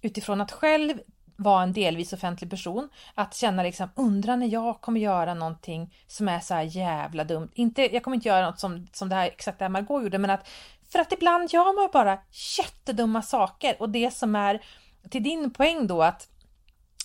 utifrån 0.01 0.41
att 0.41 0.51
själv 0.51 0.99
vara 1.37 1.63
en 1.63 1.73
delvis 1.73 2.13
offentlig 2.13 2.49
person, 2.49 2.89
att 3.15 3.35
känna 3.35 3.63
liksom 3.63 3.89
undra 3.95 4.35
när 4.35 4.47
jag 4.47 4.81
kommer 4.81 4.99
göra 4.99 5.33
någonting 5.33 5.95
som 6.07 6.27
är 6.27 6.39
så 6.39 6.53
här 6.53 6.63
jävla 6.63 7.23
dumt. 7.23 7.49
Inte, 7.53 7.93
jag 7.93 8.03
kommer 8.03 8.15
inte 8.15 8.27
göra 8.27 8.45
något 8.45 8.59
som, 8.59 8.87
som 8.93 9.09
det 9.09 9.15
här 9.15 9.27
exakt 9.27 9.59
det 9.59 9.65
här 9.65 9.69
Margot 9.69 10.03
gjorde, 10.03 10.17
men 10.17 10.29
att 10.29 10.47
för 10.91 10.99
att 10.99 11.11
ibland 11.11 11.53
gör 11.53 11.75
man 11.75 11.89
bara 11.93 12.19
jättedumma 12.57 13.21
saker. 13.21 13.75
Och 13.79 13.89
det 13.89 14.11
som 14.13 14.35
är 14.35 14.61
till 15.09 15.23
din 15.23 15.53
poäng 15.53 15.87
då 15.87 16.03
att 16.03 16.27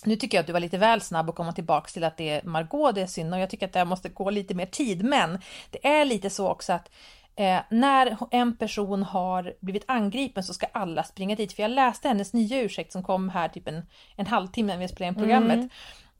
nu 0.05 0.15
tycker 0.15 0.37
jag 0.37 0.41
att 0.41 0.47
du 0.47 0.53
var 0.53 0.59
lite 0.59 0.77
väl 0.77 1.01
snabb 1.01 1.29
att 1.29 1.35
komma 1.35 1.53
tillbaks 1.53 1.93
till 1.93 2.03
att 2.03 2.17
det 2.17 2.29
är 2.29 2.43
Margot 2.43 2.95
det 2.95 3.01
är 3.01 3.07
synd. 3.07 3.33
Och 3.33 3.39
jag 3.39 3.49
tycker 3.49 3.65
att 3.65 3.73
det 3.73 3.85
måste 3.85 4.09
gå 4.09 4.29
lite 4.29 4.53
mer 4.53 4.65
tid. 4.65 5.03
Men 5.03 5.39
det 5.69 5.87
är 5.87 6.05
lite 6.05 6.29
så 6.29 6.49
också 6.49 6.73
att 6.73 6.91
eh, 7.35 7.59
när 7.69 8.17
en 8.31 8.57
person 8.57 9.03
har 9.03 9.53
blivit 9.59 9.83
angripen 9.87 10.43
så 10.43 10.53
ska 10.53 10.65
alla 10.71 11.03
springa 11.03 11.35
dit. 11.35 11.53
För 11.53 11.61
jag 11.61 11.71
läste 11.71 12.07
hennes 12.07 12.33
nya 12.33 12.61
ursäkt 12.61 12.91
som 12.91 13.03
kom 13.03 13.29
här 13.29 13.49
typ 13.49 13.67
en, 13.67 13.85
en 14.15 14.27
halvtimme 14.27 14.73
när 14.73 14.79
vi 14.79 14.87
spelade 14.87 15.07
in 15.07 15.15
programmet. 15.15 15.57
Mm. 15.57 15.69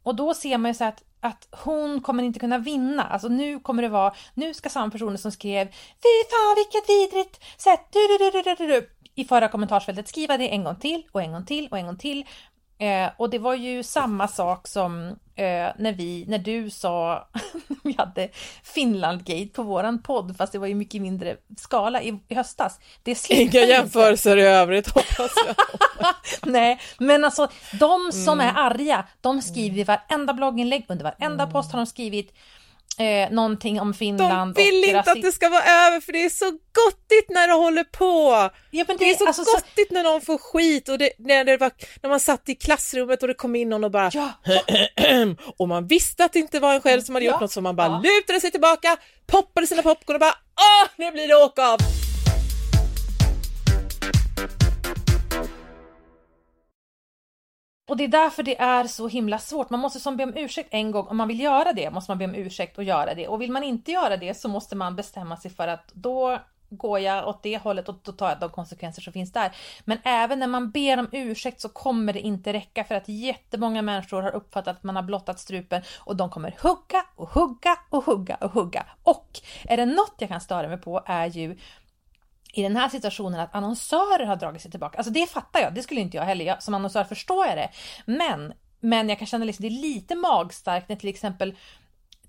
och 0.04 0.16
då 0.16 0.34
ser 0.34 0.58
man 0.58 0.70
ju 0.72 0.76
så 0.76 0.84
att, 0.84 1.04
att 1.22 1.48
hon 1.52 2.02
kommer 2.02 2.24
inte 2.24 2.40
kunna 2.40 2.58
vinna. 2.58 3.04
Alltså 3.04 3.28
nu 3.28 3.60
kommer 3.60 3.84
det 3.84 3.90
vara, 3.90 4.14
nu 4.34 4.54
ska 4.54 4.70
samma 4.70 4.92
personer 4.92 5.18
som 5.18 5.32
skrev 5.32 5.68
Fy 5.68 6.30
fan 6.32 6.56
vilket 6.56 6.90
vidrigt 6.90 7.44
sätt 7.58 7.88
du, 7.92 8.00
du, 8.08 8.32
du, 8.32 8.42
du, 8.42 8.56
du, 8.56 8.68
du, 8.68 8.90
i 9.16 9.26
förra 9.26 9.48
kommentarsfältet 9.48 10.08
skriva 10.08 10.38
det 10.38 10.50
en 10.50 10.64
gång 10.64 10.76
till 10.76 11.04
och 11.12 11.22
en 11.22 11.32
gång 11.32 11.46
till 11.46 11.68
och 11.72 11.78
en 11.78 11.86
gång 11.86 11.98
till. 11.98 12.26
Eh, 12.82 13.10
och 13.18 13.30
det 13.30 13.40
var 13.40 13.56
ju 13.56 13.84
samma 13.84 14.28
sak 14.28 14.68
som 14.68 15.08
eh, 15.36 15.70
när 15.78 15.94
vi, 15.94 16.26
när 16.28 16.38
du 16.38 16.70
sa, 16.70 17.28
vi 17.84 17.96
hade 17.98 18.30
Finlandgate 18.64 19.48
på 19.54 19.64
våran 19.64 20.02
podd, 20.02 20.38
fast 20.38 20.52
det 20.54 20.60
var 20.60 20.68
ju 20.68 20.76
mycket 20.76 21.02
mindre 21.02 21.38
skala 21.58 22.02
i, 22.02 22.20
i 22.28 22.36
höstas. 22.36 22.80
Det 23.04 23.30
Inga 23.30 23.60
jämförelser 23.60 24.38
i 24.38 24.42
övrigt 24.42 24.88
hoppas 24.88 25.32
jag. 25.48 25.56
Nej, 26.52 26.80
men 26.98 27.24
alltså 27.26 27.48
de 27.80 28.12
som 28.12 28.40
Mm. 28.40 28.56
är 28.56 28.60
arga, 28.62 29.06
de 29.22 29.42
skriver 29.42 29.78
i 29.78 29.84
varenda 29.84 30.34
blogginlägg, 30.34 30.86
under 30.88 31.04
varenda 31.04 31.48
post 31.48 31.72
har 31.72 31.80
de 31.80 31.86
skrivit 31.86 32.34
eh, 32.98 33.32
någonting 33.32 33.82
om 33.82 33.94
Finland. 33.94 34.56
De 34.56 34.64
vill 34.64 34.84
och 34.84 34.98
inte 34.98 35.12
att 35.12 35.22
det 35.22 35.32
ska 35.32 35.50
vara 35.50 35.64
över 35.64 36.00
för 36.00 36.12
det 36.14 36.26
är 36.26 36.30
så 36.30 36.46
gottigt 36.46 37.30
när 37.30 37.48
det 37.48 37.54
håller 37.54 37.84
på. 37.84 38.50
Ja, 38.72 38.84
det, 38.88 38.96
det, 39.00 39.10
är 39.10 39.16
så 39.16 39.28
alltså, 39.28 39.44
gottigt 39.44 39.88
så... 39.88 39.94
när 39.94 40.04
någon 40.04 40.22
får 40.22 40.38
skit 40.38 40.90
och 40.90 40.98
det, 40.98 41.10
när, 41.18 41.44
det 41.44 41.58
var, 41.58 41.72
när 42.02 42.10
man 42.10 42.20
satt 42.20 42.50
i 42.50 42.56
klassrummet 42.56 43.22
och 43.22 43.28
det 43.28 43.34
kom 43.34 43.56
in 43.56 43.70
någon 43.70 43.84
och 43.84 43.92
bara 43.92 44.12
ja. 44.14 44.30
och 45.58 45.68
man 45.68 45.88
visste 45.88 46.26
att 46.26 46.34
det 46.34 46.40
inte 46.40 46.60
var 46.60 46.74
en 46.74 46.82
själv 46.82 47.02
som 47.02 47.16
hade 47.16 47.26
gjort 47.26 47.42
något 47.42 47.52
så 47.52 47.62
man 47.62 47.76
bara 47.76 47.88
ja. 47.88 48.02
lutade 48.04 48.42
sig 48.42 48.52
tillbaka, 48.52 48.98
poppade 49.28 49.68
sina 49.68 49.82
popcorn 49.82 50.16
och 50.16 50.20
bara 50.20 50.36
åh, 50.58 50.90
nu 50.96 51.12
blir 51.12 51.28
det 51.28 51.36
åka 51.36 51.68
av. 51.68 52.01
Och 57.92 57.98
det 57.98 58.04
är 58.04 58.08
därför 58.08 58.44
det 58.44 58.60
är 58.60 58.88
så 58.88 59.08
himla 59.08 59.40
svårt. 59.40 59.70
Man 59.70 59.80
måste 59.80 60.00
som 60.00 60.18
be 60.18 60.24
om 60.24 60.38
ursäkt 60.38 60.70
en 60.72 60.92
gång. 60.92 61.08
Om 61.08 61.18
man 61.18 61.28
vill 61.28 61.40
göra 61.40 61.74
det 61.74 61.92
måste 61.92 62.12
man 62.12 62.18
be 62.18 62.26
om 62.26 62.36
ursäkt 62.36 62.78
och 62.78 62.84
göra 62.84 63.14
det. 63.14 63.28
Och 63.28 63.42
vill 63.42 63.52
man 63.52 63.64
inte 63.64 63.92
göra 63.92 64.18
det 64.18 64.34
så 64.34 64.48
måste 64.48 64.76
man 64.76 64.96
bestämma 64.96 65.38
sig 65.38 65.52
för 65.52 65.68
att 65.68 65.92
då 65.94 66.40
går 66.70 67.00
jag 67.00 67.28
åt 67.28 67.44
det 67.44 67.58
hållet 67.58 67.90
och 67.90 67.96
då 68.04 68.12
tar 68.12 68.30
jag 68.30 68.40
de 68.40 68.50
konsekvenser 68.50 69.02
som 69.02 69.14
finns 69.14 69.32
där. 69.32 69.56
Men 69.86 69.98
även 70.04 70.40
när 70.40 70.48
man 70.48 70.72
ber 70.72 71.00
om 71.00 71.08
ursäkt 71.12 71.62
så 71.62 71.70
kommer 71.70 72.14
det 72.14 72.20
inte 72.20 72.54
räcka 72.54 72.84
för 72.84 72.96
att 72.96 73.08
jättemånga 73.08 73.82
människor 73.82 74.22
har 74.22 74.32
uppfattat 74.32 74.78
att 74.78 74.84
man 74.84 74.96
har 74.96 75.04
blottat 75.04 75.40
strupen 75.40 75.82
och 76.00 76.16
de 76.16 76.30
kommer 76.30 76.56
hugga 76.62 77.06
och 77.16 77.30
hugga 77.30 77.78
och 77.90 78.04
hugga 78.04 78.36
och 78.36 78.52
hugga. 78.52 78.86
Och 79.04 79.40
är 79.64 79.78
det 79.78 79.86
något 79.86 80.16
jag 80.18 80.30
kan 80.30 80.42
störa 80.42 80.68
mig 80.68 80.78
på 80.78 81.04
är 81.06 81.28
ju 81.28 81.58
i 82.54 82.64
den 82.64 82.76
här 82.76 82.90
situationen 82.90 83.40
att 83.40 83.56
annonsörer 83.56 84.26
har 84.26 84.36
dragit 84.36 84.62
sig 84.62 84.72
tillbaka. 84.72 84.98
Alltså 84.98 85.14
det 85.14 85.30
fattar 85.30 85.60
jag, 85.60 85.74
det 85.74 85.84
skulle 85.84 86.02
inte 86.02 86.18
jag 86.18 86.24
heller. 86.24 86.46
Jag, 86.46 86.64
som 86.64 86.74
annonsör 86.74 87.04
förstår 87.04 87.46
jag 87.46 87.58
det. 87.58 87.70
Men, 88.06 88.54
men 88.80 89.10
jag 89.10 89.18
kan 89.18 89.28
känna 89.28 89.46
liksom 89.46 89.64
det 89.64 89.70
är 89.70 89.82
lite 89.82 90.16
magstarkt 90.16 90.90
när 90.90 90.96
till 90.96 91.10
exempel 91.10 91.56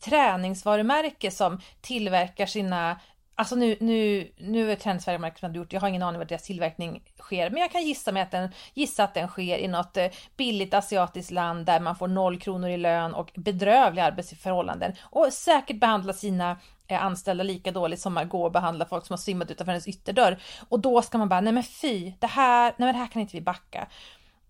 träningsvarumärke 0.00 1.30
som 1.30 1.60
tillverkar 1.80 2.46
sina 2.46 3.00
Alltså 3.34 3.56
nu, 3.56 3.76
nu, 3.80 4.30
nu 4.38 4.62
är 4.62 4.66
det 4.66 4.76
träningsvarumärket 4.76 5.40
som 5.40 5.50
har 5.50 5.56
gjort, 5.56 5.72
jag 5.72 5.80
har 5.80 5.88
ingen 5.88 6.02
aning 6.02 6.18
var 6.18 6.24
deras 6.24 6.42
tillverkning 6.42 7.02
sker, 7.18 7.50
men 7.50 7.60
jag 7.60 7.72
kan 7.72 7.82
gissa, 7.82 8.12
mig 8.12 8.22
att 8.22 8.30
den, 8.30 8.48
gissa 8.74 9.04
att 9.04 9.14
den 9.14 9.28
sker 9.28 9.58
i 9.58 9.68
något 9.68 9.96
eh, 9.96 10.06
billigt 10.36 10.74
asiatiskt 10.74 11.30
land 11.30 11.66
där 11.66 11.80
man 11.80 11.96
får 11.96 12.08
noll 12.08 12.40
kronor 12.40 12.68
i 12.68 12.76
lön 12.76 13.14
och 13.14 13.32
bedrövliga 13.34 14.04
arbetsförhållanden 14.04 14.92
och 15.02 15.32
säkert 15.32 15.80
behandlar 15.80 16.12
sina 16.12 16.56
anställda 17.00 17.44
lika 17.44 17.72
dåligt 17.72 18.00
som 18.00 18.14
Margot 18.14 18.52
behandlar 18.52 18.86
folk 18.86 19.06
som 19.06 19.14
har 19.14 19.18
simmat 19.18 19.50
utanför 19.50 19.72
hennes 19.72 19.88
ytterdörr. 19.88 20.42
Och 20.68 20.80
då 20.80 21.02
ska 21.02 21.18
man 21.18 21.28
bara, 21.28 21.40
nej 21.40 21.52
men 21.52 21.62
fy, 21.62 22.12
det 22.18 22.26
här, 22.26 22.64
nej 22.64 22.86
men 22.86 22.94
det 22.94 22.98
här 22.98 23.06
kan 23.06 23.22
inte 23.22 23.36
vi 23.36 23.40
backa. 23.40 23.88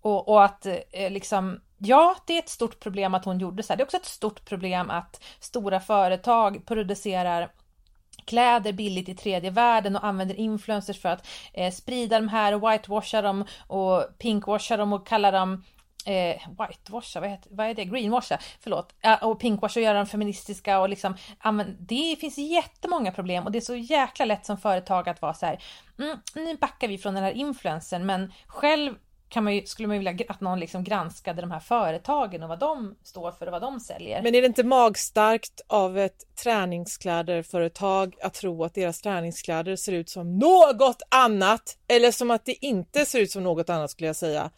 Och, 0.01 0.29
och 0.29 0.43
att 0.43 0.65
eh, 0.65 1.11
liksom, 1.11 1.59
ja, 1.77 2.15
det 2.25 2.33
är 2.33 2.39
ett 2.39 2.49
stort 2.49 2.79
problem 2.79 3.13
att 3.13 3.25
hon 3.25 3.39
gjorde 3.39 3.63
så 3.63 3.73
här. 3.73 3.77
Det 3.77 3.83
är 3.83 3.85
också 3.85 3.97
ett 3.97 4.05
stort 4.05 4.45
problem 4.45 4.89
att 4.89 5.23
stora 5.39 5.79
företag 5.79 6.65
producerar 6.65 7.49
kläder 8.25 8.73
billigt 8.73 9.09
i 9.09 9.15
tredje 9.15 9.49
världen 9.49 9.95
och 9.95 10.05
använder 10.05 10.35
influencers 10.35 11.01
för 11.01 11.09
att 11.09 11.27
eh, 11.53 11.71
sprida 11.71 12.19
de 12.19 12.27
här 12.27 12.53
och 12.53 12.71
whitewasha 12.71 13.21
dem 13.21 13.45
och 13.67 14.17
pinkwasha 14.17 14.77
dem 14.77 14.93
och 14.93 15.07
kalla 15.07 15.31
dem 15.31 15.63
eh, 16.05 16.41
whitewasha, 16.59 17.19
vad, 17.19 17.29
heter, 17.29 17.49
vad 17.51 17.67
är 17.67 17.73
det? 17.73 17.85
Greenwasha, 17.85 18.39
förlåt. 18.59 18.95
Och 19.21 19.39
pinkwasha 19.39 19.79
och 19.79 19.83
göra 19.83 19.97
dem 19.97 20.07
feministiska 20.07 20.79
och 20.79 20.89
liksom 20.89 21.15
det 21.79 22.15
finns 22.19 22.37
jättemånga 22.37 23.11
problem 23.11 23.45
och 23.45 23.51
det 23.51 23.59
är 23.59 23.61
så 23.61 23.75
jäkla 23.75 24.25
lätt 24.25 24.45
som 24.45 24.57
företag 24.57 25.09
att 25.09 25.21
vara 25.21 25.33
så 25.33 25.45
här, 25.45 25.63
mm, 25.99 26.17
nu 26.35 26.57
backar 26.57 26.87
vi 26.87 26.97
från 26.97 27.13
den 27.13 27.23
här 27.23 27.31
influensen 27.31 28.05
men 28.05 28.33
själv 28.47 28.95
kan 29.33 29.43
man 29.43 29.55
ju, 29.55 29.65
skulle 29.65 29.87
man 29.87 29.97
ju 29.97 30.03
vilja 30.03 30.25
att 30.29 30.41
någon 30.41 30.59
liksom 30.59 30.83
granskade 30.83 31.41
de 31.41 31.51
här 31.51 31.59
företagen 31.59 32.43
och 32.43 32.49
vad 32.49 32.59
de 32.59 32.95
står 33.03 33.31
för 33.31 33.45
och 33.45 33.51
vad 33.51 33.61
de 33.61 33.79
säljer. 33.79 34.21
Men 34.23 34.35
är 34.35 34.41
det 34.41 34.47
inte 34.47 34.63
magstarkt 34.63 35.61
av 35.67 35.97
ett 35.97 36.35
träningskläderföretag 36.43 38.15
att 38.21 38.33
tro 38.33 38.63
att 38.63 38.73
deras 38.73 39.01
träningskläder 39.01 39.75
ser 39.75 39.91
ut 39.91 40.09
som 40.09 40.37
något 40.37 41.01
annat 41.09 41.77
eller 41.87 42.11
som 42.11 42.31
att 42.31 42.45
det 42.45 42.65
inte 42.65 43.05
ser 43.05 43.19
ut 43.19 43.31
som 43.31 43.43
något 43.43 43.69
annat 43.69 43.91
skulle 43.91 44.07
jag 44.07 44.15
säga. 44.15 44.51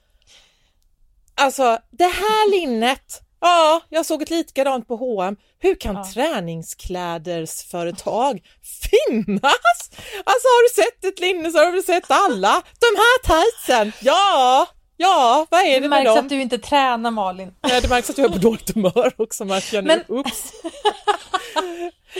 Alltså 1.36 1.78
det 1.92 2.04
här 2.04 2.52
linnet 2.60 3.26
Ja, 3.46 3.82
jag 3.90 4.06
såg 4.06 4.22
ett 4.22 4.30
likadant 4.30 4.88
på 4.88 4.96
H&M. 4.96 5.36
Hur 5.60 5.76
kan 5.76 5.96
ja. 5.96 6.06
träningsklädersföretag 6.14 8.42
finnas? 8.64 9.90
Alltså 10.24 10.48
har 10.48 10.64
du 10.64 10.70
sett 10.84 11.06
ett 11.06 11.20
linne 11.20 11.52
så 11.52 11.58
har 11.58 11.72
du 11.72 11.82
sett 11.82 12.04
alla. 12.08 12.64
De 12.80 12.86
här 12.98 13.24
tightsen, 13.24 13.92
ja, 14.02 14.68
ja, 14.98 15.48
vad 15.50 15.62
är 15.62 15.66
det, 15.66 15.80
det 15.80 15.90
med 15.90 16.06
dem? 16.06 16.06
Det 16.06 16.10
märks 16.10 16.20
att 16.26 16.30
du 16.30 16.42
inte 16.42 16.58
tränar 16.58 17.12
Malin. 17.12 17.54
Nej, 17.68 17.82
det 17.82 17.90
märks 17.90 18.10
att 18.10 18.18
jag 18.18 18.28
är 18.28 18.32
på 18.32 18.38
dåligt 18.38 18.76
humör 18.76 19.14
också 19.18 19.46
märker 19.46 19.78
jag 19.78 19.84
nu. 19.84 20.04
Men... 20.08 20.18
Oops. 20.18 20.52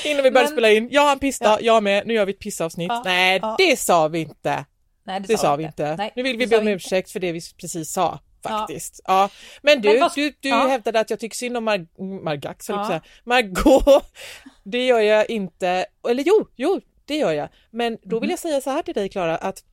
Innan 0.04 0.24
vi 0.24 0.32
börjar 0.32 0.46
Men... 0.46 0.52
spela 0.52 0.72
in, 0.72 0.88
jag 0.92 1.02
har 1.02 1.12
en 1.12 1.20
pista, 1.20 1.46
ja. 1.46 1.58
jag 1.62 1.84
med, 1.84 2.08
nu 2.08 2.14
gör 2.14 2.26
vi 2.26 2.34
ett 2.34 2.40
pissavsnitt. 2.40 2.90
Ja. 2.90 3.02
Nej, 3.06 3.40
ja. 3.42 3.56
det 3.58 3.80
sa 3.80 4.08
vi 4.08 4.20
inte. 4.20 4.66
Nej, 5.06 5.20
det, 5.20 5.28
det 5.28 5.38
sa 5.38 5.56
vi 5.56 5.64
inte. 5.64 5.84
inte. 5.84 5.96
Nej, 5.96 6.14
nu 6.16 6.24
vill 6.24 6.38
vi 6.38 6.48
be 6.48 6.58
om 6.58 6.68
ursäkt 6.68 7.12
för 7.12 7.20
det 7.20 7.32
vi 7.32 7.42
precis 7.62 7.92
sa 7.92 8.20
faktiskt. 8.50 9.02
Ja. 9.06 9.14
ja. 9.14 9.30
Men 9.62 9.82
du, 9.82 9.90
Men 9.90 10.00
fast, 10.00 10.16
du, 10.16 10.34
du 10.40 10.50
ja. 10.50 10.68
hävdade 10.68 11.00
att 11.00 11.10
jag 11.10 11.20
tycker 11.20 11.36
synd 11.36 11.58
om 11.58 11.64
Mar 11.64 11.88
Margax, 12.24 12.70
ja. 12.70 13.02
Margot. 13.24 14.14
Det 14.64 14.86
gör 14.86 15.00
jag 15.00 15.30
inte, 15.30 15.86
eller 16.10 16.24
jo, 16.24 16.48
jo, 16.56 16.82
det 17.06 17.18
gör 17.18 17.32
jag. 17.32 17.50
Men 17.72 17.98
då 18.04 18.20
vill 18.20 18.28
mhm. 18.28 18.32
jag 18.32 18.40
säga 18.40 18.62
så 18.62 18.70
här 18.70 18.84
till 18.84 18.94
dig 18.94 19.10
Klara 19.10 19.38
att 19.38 19.64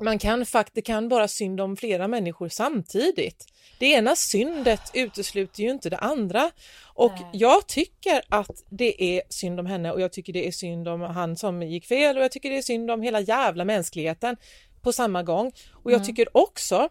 man 0.00 0.18
kan 0.18 0.46
faktiskt, 0.46 0.74
det 0.74 0.82
kan 0.82 1.08
vara 1.08 1.28
synd 1.28 1.60
om 1.60 1.76
flera 1.76 2.08
människor 2.08 2.48
samtidigt. 2.48 3.46
Det 3.78 3.86
ena 3.86 4.16
syndet 4.16 4.90
utesluter 4.94 5.62
ju 5.62 5.70
inte 5.70 5.90
det 5.90 5.96
andra 5.96 6.50
och 6.94 7.12
Nej. 7.12 7.30
jag 7.32 7.66
tycker 7.66 8.22
att 8.28 8.64
det 8.70 9.18
är 9.18 9.22
synd 9.28 9.60
om 9.60 9.66
henne 9.66 9.92
och 9.92 10.00
jag 10.00 10.12
tycker 10.12 10.32
det 10.32 10.48
är 10.48 10.52
synd 10.52 10.88
om 10.88 11.00
han 11.00 11.36
som 11.36 11.62
gick 11.62 11.86
fel 11.86 12.16
och 12.16 12.24
jag 12.24 12.32
tycker 12.32 12.50
det 12.50 12.58
är 12.58 12.62
synd 12.62 12.90
om 12.90 13.02
hela 13.02 13.20
jävla 13.20 13.64
mänskligheten 13.64 14.36
på 14.82 14.92
samma 14.92 15.22
gång. 15.22 15.52
Och 15.72 15.90
jag 15.90 15.96
mm. 15.96 16.06
tycker 16.06 16.36
också 16.36 16.88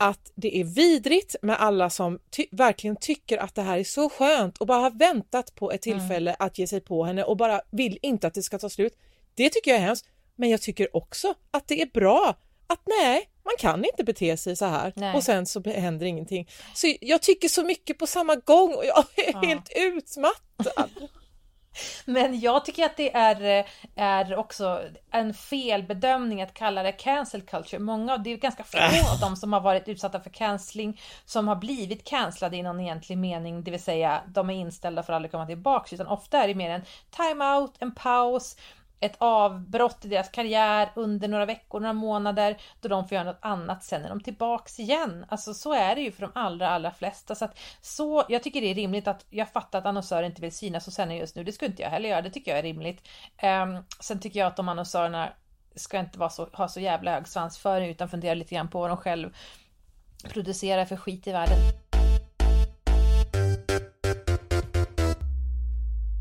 att 0.00 0.32
det 0.34 0.60
är 0.60 0.64
vidrigt 0.64 1.36
med 1.42 1.60
alla 1.60 1.90
som 1.90 2.18
ty 2.30 2.46
verkligen 2.50 2.96
tycker 2.96 3.38
att 3.38 3.54
det 3.54 3.62
här 3.62 3.78
är 3.78 3.84
så 3.84 4.08
skönt 4.08 4.58
och 4.58 4.66
bara 4.66 4.78
har 4.78 4.90
väntat 4.90 5.54
på 5.54 5.72
ett 5.72 5.86
mm. 5.86 5.98
tillfälle 5.98 6.30
mm. 6.30 6.46
att 6.46 6.58
ge 6.58 6.66
sig 6.66 6.80
på 6.80 7.04
henne 7.04 7.24
och 7.24 7.36
bara 7.36 7.60
vill 7.70 7.98
inte 8.02 8.26
att 8.26 8.34
det 8.34 8.42
ska 8.42 8.58
ta 8.58 8.68
slut. 8.68 8.98
Det 9.34 9.50
tycker 9.50 9.70
jag 9.70 9.80
är 9.80 9.84
hemskt. 9.84 10.06
Men 10.36 10.48
jag 10.50 10.62
tycker 10.62 10.96
också 10.96 11.34
att 11.50 11.68
det 11.68 11.82
är 11.82 11.86
bra 11.86 12.36
att 12.66 12.80
nej, 12.86 13.28
man 13.44 13.54
kan 13.58 13.84
inte 13.84 14.04
bete 14.04 14.36
sig 14.36 14.56
så 14.56 14.64
här 14.64 14.92
nej. 14.96 15.16
och 15.16 15.24
sen 15.24 15.46
så 15.46 15.62
händer 15.62 16.06
ingenting. 16.06 16.48
Så 16.74 16.94
jag 17.00 17.22
tycker 17.22 17.48
så 17.48 17.64
mycket 17.64 17.98
på 17.98 18.06
samma 18.06 18.36
gång 18.36 18.74
och 18.74 18.84
jag 18.84 19.04
är 19.16 19.32
ja. 19.32 19.40
helt 19.40 19.72
utmattad. 19.76 20.90
Men 22.04 22.40
jag 22.40 22.64
tycker 22.64 22.84
att 22.84 22.96
det 22.96 23.16
är, 23.16 23.66
är 23.96 24.36
också 24.36 24.80
en 25.10 25.34
felbedömning 25.34 26.42
att 26.42 26.54
kalla 26.54 26.82
det 26.82 26.92
cancel 26.92 27.42
culture. 27.42 27.82
Många, 27.82 28.18
det 28.18 28.32
är 28.32 28.36
ganska 28.36 28.64
få 28.64 28.78
av 29.12 29.20
dem 29.20 29.36
som 29.36 29.52
har 29.52 29.60
varit 29.60 29.88
utsatta 29.88 30.20
för 30.20 30.30
cancelling 30.30 31.00
som 31.24 31.48
har 31.48 31.56
blivit 31.56 32.04
cancellade 32.04 32.56
i 32.56 32.62
någon 32.62 32.80
egentlig 32.80 33.18
mening, 33.18 33.64
det 33.64 33.70
vill 33.70 33.82
säga 33.82 34.20
de 34.28 34.50
är 34.50 34.54
inställda 34.54 35.02
för 35.02 35.12
att 35.12 35.16
aldrig 35.16 35.30
komma 35.30 35.46
tillbaka, 35.46 35.94
utan 35.94 36.06
ofta 36.06 36.42
är 36.42 36.48
det 36.48 36.54
mer 36.54 36.70
en 36.70 36.82
time-out, 37.10 37.74
en 37.78 37.94
paus, 37.94 38.56
ett 39.00 39.16
avbrott 39.18 40.04
i 40.04 40.08
deras 40.08 40.28
karriär 40.28 40.92
under 40.94 41.28
några 41.28 41.46
veckor, 41.46 41.80
några 41.80 41.92
månader 41.92 42.56
då 42.80 42.88
de 42.88 43.08
får 43.08 43.14
göra 43.14 43.24
något 43.24 43.38
annat. 43.40 43.84
Sen 43.84 44.04
är 44.04 44.08
de 44.08 44.20
tillbaks 44.20 44.80
igen. 44.80 45.26
Alltså 45.28 45.54
så 45.54 45.72
är 45.72 45.94
det 45.94 46.00
ju 46.00 46.12
för 46.12 46.22
de 46.22 46.30
allra, 46.34 46.68
allra 46.68 46.90
flesta. 46.90 47.34
Så 47.34 47.44
att 47.44 47.58
så, 47.80 48.24
jag 48.28 48.42
tycker 48.42 48.60
det 48.60 48.70
är 48.70 48.74
rimligt 48.74 49.08
att 49.08 49.26
jag 49.30 49.52
fattar 49.52 49.78
att 49.78 49.86
annonsörer 49.86 50.22
inte 50.22 50.42
vill 50.42 50.52
synas 50.52 50.86
och 50.86 50.92
sända 50.92 51.14
just 51.14 51.36
nu. 51.36 51.44
Det 51.44 51.52
skulle 51.52 51.70
inte 51.70 51.82
jag 51.82 51.90
heller 51.90 52.08
göra. 52.08 52.22
Det 52.22 52.30
tycker 52.30 52.50
jag 52.50 52.58
är 52.58 52.62
rimligt. 52.62 53.08
Um, 53.42 53.84
sen 54.00 54.20
tycker 54.20 54.40
jag 54.40 54.46
att 54.46 54.56
de 54.56 54.68
annonsörerna 54.68 55.32
ska 55.74 55.98
inte 55.98 56.18
vara 56.18 56.30
så, 56.30 56.48
ha 56.52 56.68
så 56.68 56.80
jävla 56.80 57.14
hög 57.14 57.28
svansföring 57.28 57.90
utan 57.90 58.08
fundera 58.08 58.34
lite 58.34 58.54
grann 58.54 58.68
på 58.68 58.80
vad 58.80 58.90
de 58.90 58.96
själv 58.96 59.36
producerar 60.28 60.84
för 60.84 60.96
skit 60.96 61.26
i 61.26 61.32
världen. 61.32 61.58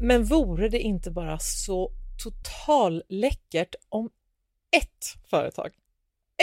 Men 0.01 0.23
vore 0.23 0.69
det 0.69 0.79
inte 0.79 1.11
bara 1.11 1.39
så 1.39 1.91
totalläckert 2.23 3.75
om 3.89 4.09
ett 4.71 5.29
företag, 5.29 5.71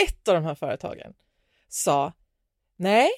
ett 0.07 0.27
av 0.27 0.35
de 0.35 0.45
här 0.45 0.55
företagen 0.55 1.13
sa 1.67 2.13
nej, 2.75 3.09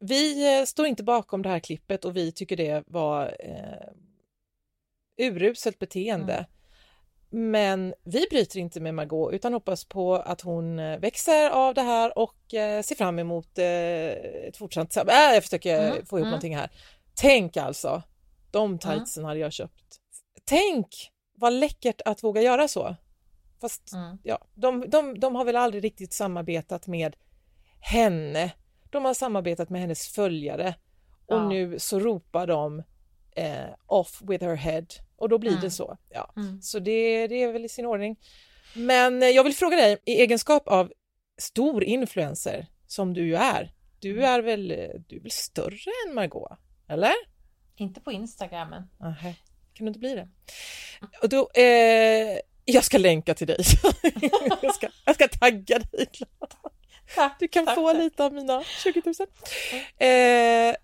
vi 0.00 0.58
eh, 0.58 0.64
står 0.64 0.86
inte 0.86 1.02
bakom 1.02 1.42
det 1.42 1.48
här 1.48 1.58
klippet 1.58 2.04
och 2.04 2.16
vi 2.16 2.32
tycker 2.32 2.56
det 2.56 2.84
var 2.86 3.36
eh, 3.40 3.92
uruselt 5.26 5.78
beteende. 5.78 6.34
Mm. 6.34 7.50
Men 7.50 7.94
vi 8.04 8.26
bryter 8.30 8.58
inte 8.58 8.80
med 8.80 8.94
Margot 8.94 9.32
utan 9.32 9.52
hoppas 9.52 9.84
på 9.84 10.14
att 10.14 10.40
hon 10.40 10.78
eh, 10.78 10.98
växer 10.98 11.50
av 11.50 11.74
det 11.74 11.82
här 11.82 12.18
och 12.18 12.54
eh, 12.54 12.82
ser 12.82 12.94
fram 12.94 13.18
emot 13.18 13.58
eh, 13.58 13.66
ett 14.48 14.56
fortsatt... 14.56 14.96
Äh, 14.96 15.04
jag 15.34 15.42
försöker 15.42 15.78
mm. 15.78 16.06
få 16.06 16.18
ihop 16.18 16.24
mm. 16.24 16.30
någonting 16.30 16.56
här. 16.56 16.70
Tänk 17.14 17.56
alltså, 17.56 18.02
de 18.50 18.66
mm. 18.66 18.78
tightsen 18.78 19.24
hade 19.24 19.40
jag 19.40 19.52
köpt. 19.52 20.00
Tänk 20.44 20.88
vad 21.44 21.52
läckert 21.52 22.00
att 22.04 22.24
våga 22.24 22.42
göra 22.42 22.68
så. 22.68 22.96
Fast 23.60 23.92
mm. 23.92 24.18
ja, 24.22 24.38
de, 24.54 24.90
de, 24.90 25.20
de 25.20 25.34
har 25.34 25.44
väl 25.44 25.56
aldrig 25.56 25.84
riktigt 25.84 26.12
samarbetat 26.12 26.86
med 26.86 27.16
henne. 27.80 28.52
De 28.90 29.04
har 29.04 29.14
samarbetat 29.14 29.70
med 29.70 29.80
hennes 29.80 30.08
följare 30.08 30.74
och 31.26 31.36
ja. 31.36 31.48
nu 31.48 31.78
så 31.78 32.00
ropar 32.00 32.46
de 32.46 32.82
eh, 33.36 33.64
off 33.86 34.22
with 34.22 34.44
her 34.44 34.54
head 34.56 34.86
och 35.16 35.28
då 35.28 35.38
blir 35.38 35.50
Mm. 35.50 35.62
det 35.62 35.70
så. 35.70 35.98
Ja. 36.08 36.32
Mm. 36.36 36.62
Så 36.62 36.78
det, 36.78 37.26
det 37.26 37.42
är 37.42 37.52
väl 37.52 37.64
i 37.64 37.68
sin 37.68 37.86
ordning. 37.86 38.16
Men 38.74 39.22
eh, 39.22 39.28
jag 39.28 39.44
vill 39.44 39.54
fråga 39.54 39.76
dig, 39.76 39.98
i 40.06 40.12
egenskap 40.12 40.68
av 40.68 40.92
stor 41.38 41.84
influencer 41.84 42.66
som 42.86 43.14
du 43.14 43.26
ju 43.26 43.34
är, 43.34 43.72
du 44.00 44.12
Mm. 44.12 44.24
är 44.24 44.40
väl, 44.42 44.70
eh, 44.70 44.76
du 45.06 45.16
är 45.16 45.20
väl 45.20 45.30
större 45.30 45.90
än 46.08 46.14
Margot? 46.14 46.58
Eller? 46.88 47.14
Inte 47.76 48.00
på 48.00 48.12
Instagramen. 48.12 48.82
Aha. 49.00 49.32
Kan 49.74 49.84
du 49.84 49.88
inte 49.88 49.98
bli 50.00 50.14
det? 50.14 50.28
Och 51.22 51.28
då, 51.28 51.50
eh, 51.54 52.38
jag 52.64 52.84
ska 52.84 52.98
länka 52.98 53.34
till 53.34 53.46
dig. 53.46 53.64
jag, 54.62 54.74
ska, 54.74 54.88
jag 55.04 55.14
ska 55.14 55.28
tagga 55.28 55.78
dig. 55.78 56.06
Du 57.38 57.48
kan 57.48 57.66
få 57.74 57.92
lite 57.92 58.24
av 58.24 58.32
mina 58.32 58.62
20 58.82 59.02
000. 59.04 59.14
Eh, 59.98 60.74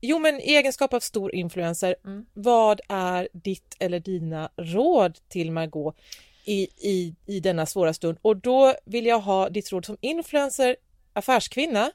jo, 0.00 0.18
men 0.18 0.40
i 0.40 0.54
egenskap 0.54 0.92
av 0.94 1.00
stor 1.00 1.34
influencer, 1.34 1.96
Mm. 2.04 2.26
vad 2.34 2.80
är 2.88 3.28
ditt 3.32 3.76
eller 3.78 4.00
dina 4.00 4.50
råd 4.56 5.18
till 5.28 5.52
Margot 5.52 5.96
i, 6.44 6.62
i, 6.90 7.14
i 7.26 7.40
denna 7.40 7.66
svåra 7.66 7.94
stund? 7.94 8.18
Och 8.22 8.36
då 8.36 8.74
vill 8.84 9.06
jag 9.06 9.20
ha 9.20 9.48
ditt 9.48 9.72
råd 9.72 9.84
som 9.84 9.96
influencer, 10.00 10.76
affärskvinna 11.12 11.90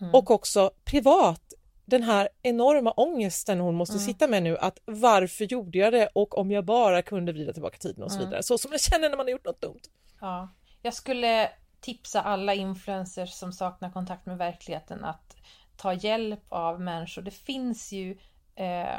Mm. 0.00 0.14
och 0.14 0.30
också 0.30 0.70
privat. 0.84 1.49
Den 1.90 2.02
här 2.02 2.28
enorma 2.42 2.90
ångesten 2.92 3.60
hon 3.60 3.74
måste 3.74 3.94
Mm. 3.96 4.06
sitta 4.06 4.28
med 4.28 4.42
nu 4.42 4.58
att 4.58 4.78
varför 4.84 5.44
gjorde 5.44 5.78
jag 5.78 5.92
det 5.92 6.06
och 6.14 6.38
om 6.38 6.50
jag 6.50 6.64
bara 6.64 7.02
kunde 7.02 7.32
vrida 7.32 7.52
tillbaka 7.52 7.78
tiden 7.78 8.02
och 8.04 8.10
så 8.12 8.16
Mm. 8.18 8.28
vidare. 8.28 8.42
Så 8.42 8.58
som 8.58 8.72
jag 8.72 8.80
känner 8.80 9.08
när 9.10 9.16
man 9.16 9.26
har 9.26 9.30
gjort 9.30 9.44
något 9.44 9.60
dumt. 9.60 9.80
Ja, 10.20 10.48
jag 10.82 10.94
skulle 10.94 11.50
tipsa 11.80 12.22
alla 12.22 12.54
influencers 12.54 13.30
som 13.32 13.52
saknar 13.52 13.90
kontakt 13.90 14.26
med 14.26 14.38
verkligheten 14.38 15.04
att 15.04 15.36
ta 15.76 15.92
hjälp 15.92 16.44
av 16.48 16.80
människor. 16.80 17.22
Det 17.22 17.30
finns 17.30 17.92
ju 17.92 18.18
eh, 18.56 18.96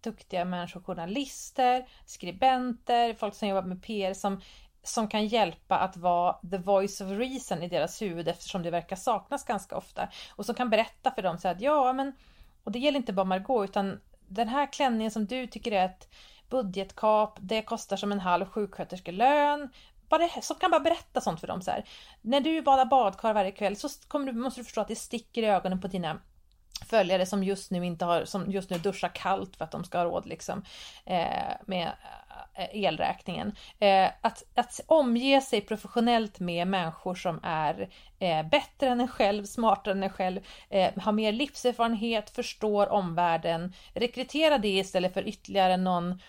duktiga 0.00 0.44
människor, 0.44 0.80
journalister, 0.80 1.88
skribenter, 2.06 3.14
folk 3.14 3.34
som 3.34 3.48
jobbar 3.48 3.62
med 3.68 3.82
PR 3.82 4.14
som, 4.14 4.40
som 4.88 5.08
kan 5.08 5.26
hjälpa 5.26 5.78
att 5.78 5.96
vara 5.96 6.36
the 6.50 6.58
voice 6.58 7.00
of 7.00 7.10
reason 7.10 7.62
i 7.62 7.68
deras 7.68 8.02
huvud 8.02 8.28
eftersom 8.28 8.62
det 8.62 8.70
verkar 8.70 8.96
saknas 8.96 9.44
ganska 9.44 9.76
ofta. 9.76 10.08
Och 10.36 10.46
som 10.46 10.54
kan 10.54 10.70
berätta 10.70 11.10
för 11.10 11.22
dem 11.22 11.38
så 11.38 11.48
att 11.48 11.60
ja, 11.60 11.92
men 11.92 12.12
och 12.64 12.72
det 12.72 12.78
gäller 12.78 12.98
inte 12.98 13.12
bara 13.12 13.24
Margot 13.24 13.70
utan 13.70 14.00
den 14.28 14.48
här 14.48 14.72
klänningen 14.72 15.10
som 15.10 15.26
du 15.26 15.46
tycker 15.46 15.72
är 15.72 15.84
ett 15.84 16.08
budgetkap, 16.50 17.38
det 17.40 17.62
kostar 17.62 17.96
som 17.96 18.12
en 18.12 18.20
halv 18.20 18.46
sjuksköterskelön. 18.46 19.68
Bara, 20.08 20.28
som 20.28 20.56
kan 20.56 20.70
bara 20.70 20.80
berätta 20.80 21.20
sånt 21.20 21.40
för 21.40 21.46
dem 21.46 21.62
så 21.62 21.70
här. 21.70 21.84
När 22.22 22.40
du 22.40 22.62
badar 22.62 22.84
badkar 22.84 23.34
varje 23.34 23.50
kväll 23.50 23.76
så 23.76 23.88
kommer 24.08 24.26
du, 24.26 24.32
måste 24.32 24.60
du 24.60 24.64
förstå 24.64 24.80
att 24.80 24.88
det 24.88 24.96
sticker 24.96 25.42
i 25.42 25.46
ögonen 25.46 25.80
på 25.80 25.88
dina 25.88 26.20
följare 26.86 27.26
som 27.26 27.44
just 27.44 27.70
nu 27.70 27.86
inte 27.86 28.04
har, 28.04 28.24
som 28.24 28.50
just 28.50 28.70
nu 28.70 28.78
duschar 28.78 29.08
kallt 29.08 29.56
för 29.56 29.64
att 29.64 29.70
de 29.70 29.84
ska 29.84 29.98
ha 29.98 30.04
råd 30.04 30.26
liksom 30.26 30.64
eh, 31.06 31.54
med 31.66 31.92
elräkningen. 32.72 33.52
Eh, 33.78 34.10
att, 34.20 34.44
att 34.54 34.80
omge 34.86 35.40
sig 35.40 35.60
professionellt 35.60 36.40
med 36.40 36.68
människor 36.68 37.14
som 37.14 37.40
är 37.42 37.88
eh, 38.18 38.48
bättre 38.48 38.88
än 38.88 39.00
en 39.00 39.08
själv, 39.08 39.44
smartare 39.44 39.94
än 39.94 40.02
en 40.02 40.10
själv, 40.10 40.40
eh, 40.70 40.90
har 40.96 41.12
mer 41.12 41.32
livserfarenhet, 41.32 42.30
förstår 42.30 42.88
omvärlden. 42.88 43.72
Rekrytera 43.94 44.58
det 44.58 44.68
istället 44.68 45.14
för 45.14 45.28
ytterligare 45.28 45.76
någon 45.76 46.20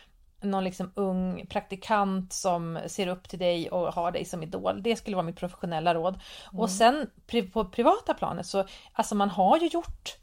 någon 0.41 0.63
liksom 0.63 0.91
ung 0.95 1.45
praktikant 1.50 2.34
som 2.34 2.80
ser 2.88 3.08
upp 3.08 3.30
till 3.30 3.39
dig 3.39 3.69
och 3.69 3.93
har 3.93 4.12
dig 4.12 4.26
som 4.26 4.43
idol. 4.43 4.84
Det 4.84 4.95
skulle 4.95 5.15
vara 5.15 5.26
mitt 5.26 5.39
professionella 5.39 5.93
råd. 5.93 6.13
Mm. 6.13 6.62
Och 6.62 6.69
sen 6.69 7.10
på 7.54 7.65
privata 7.65 8.13
planet 8.13 8.45
så, 8.45 8.65
alltså 8.93 9.15
man 9.15 9.30
har 9.30 9.58
ju 9.60 9.67
gjort 9.67 10.17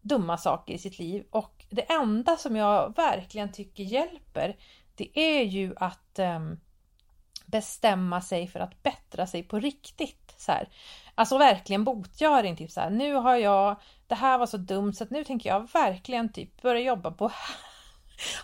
dumma 0.00 0.38
saker 0.38 0.74
i 0.74 0.78
sitt 0.78 0.98
liv 0.98 1.24
och 1.30 1.64
det 1.70 1.92
enda 1.92 2.36
som 2.36 2.56
jag 2.56 2.96
verkligen 2.96 3.52
tycker 3.52 3.82
hjälper 3.82 4.56
det 4.96 5.18
är 5.18 5.42
ju 5.42 5.74
att 5.76 6.18
ehm, 6.18 6.60
bestämma 7.46 8.20
sig 8.20 8.48
för 8.48 8.60
att 8.60 8.82
bättra 8.82 9.26
sig 9.26 9.42
på 9.42 9.58
riktigt. 9.58 10.34
Så 10.36 10.52
här. 10.52 10.68
Alltså 11.14 11.38
verkligen 11.38 11.84
botgöring, 11.84 12.56
typ 12.56 12.70
så 12.70 12.80
här. 12.80 12.90
Nu 12.90 13.14
har 13.14 13.36
jag, 13.36 13.76
det 14.06 14.14
här 14.14 14.38
var 14.38 14.46
så 14.46 14.56
dumt 14.56 14.92
så 14.92 15.04
att 15.04 15.10
nu 15.10 15.24
tänker 15.24 15.50
jag 15.50 15.72
verkligen 15.72 16.32
typ 16.32 16.62
börja 16.62 16.80
jobba 16.80 17.10
på 17.10 17.32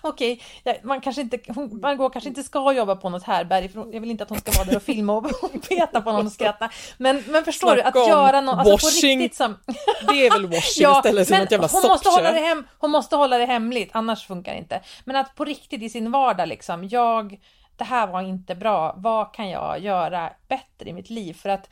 Okej, 0.00 0.42
ja, 0.64 0.74
man 0.82 1.00
kanske 1.00 1.22
inte, 1.22 1.38
hon, 1.48 1.80
Margot 1.80 2.12
kanske 2.12 2.28
inte 2.28 2.42
ska 2.42 2.72
jobba 2.72 2.96
på 2.96 3.08
något 3.08 3.22
härberg, 3.22 3.68
för 3.68 3.88
jag 3.92 4.00
vill 4.00 4.10
inte 4.10 4.24
att 4.24 4.30
hon 4.30 4.38
ska 4.38 4.52
vara 4.52 4.64
där 4.64 4.76
och 4.76 4.82
filma 4.82 5.12
och 5.16 5.30
peta 5.68 6.00
på 6.00 6.12
någon 6.12 6.26
och 6.26 6.32
skratta. 6.32 6.70
Men, 6.98 7.24
men 7.26 7.44
förstår 7.44 7.76
du, 7.76 7.82
att 7.82 7.92
Snacka 7.92 8.08
göra 8.08 8.40
något, 8.40 8.58
alltså 8.58 8.78
på 8.78 8.86
washing. 8.86 9.18
riktigt 9.20 9.36
som... 9.36 9.56
Det 10.08 10.26
är 10.26 10.30
väl 10.30 10.46
washing 10.46 10.90
istället 10.96 11.28
för 11.28 11.38
något 11.38 11.50
jävla 11.50 11.68
hon 11.68 11.82
måste, 11.88 12.08
hålla 12.08 12.32
det 12.32 12.40
hem, 12.40 12.66
hon 12.78 12.90
måste 12.90 13.16
hålla 13.16 13.38
det 13.38 13.46
hemligt, 13.46 13.90
annars 13.92 14.26
funkar 14.26 14.52
det 14.52 14.58
inte. 14.58 14.80
Men 15.04 15.16
att 15.16 15.34
på 15.34 15.44
riktigt 15.44 15.82
i 15.82 15.90
sin 15.90 16.10
vardag 16.10 16.48
liksom, 16.48 16.88
jag, 16.88 17.40
det 17.76 17.84
här 17.84 18.06
var 18.06 18.22
inte 18.22 18.54
bra, 18.54 18.94
vad 18.96 19.34
kan 19.34 19.50
jag 19.50 19.80
göra 19.80 20.32
bättre 20.48 20.90
i 20.90 20.92
mitt 20.92 21.10
liv? 21.10 21.34
För 21.34 21.48
att 21.48 21.70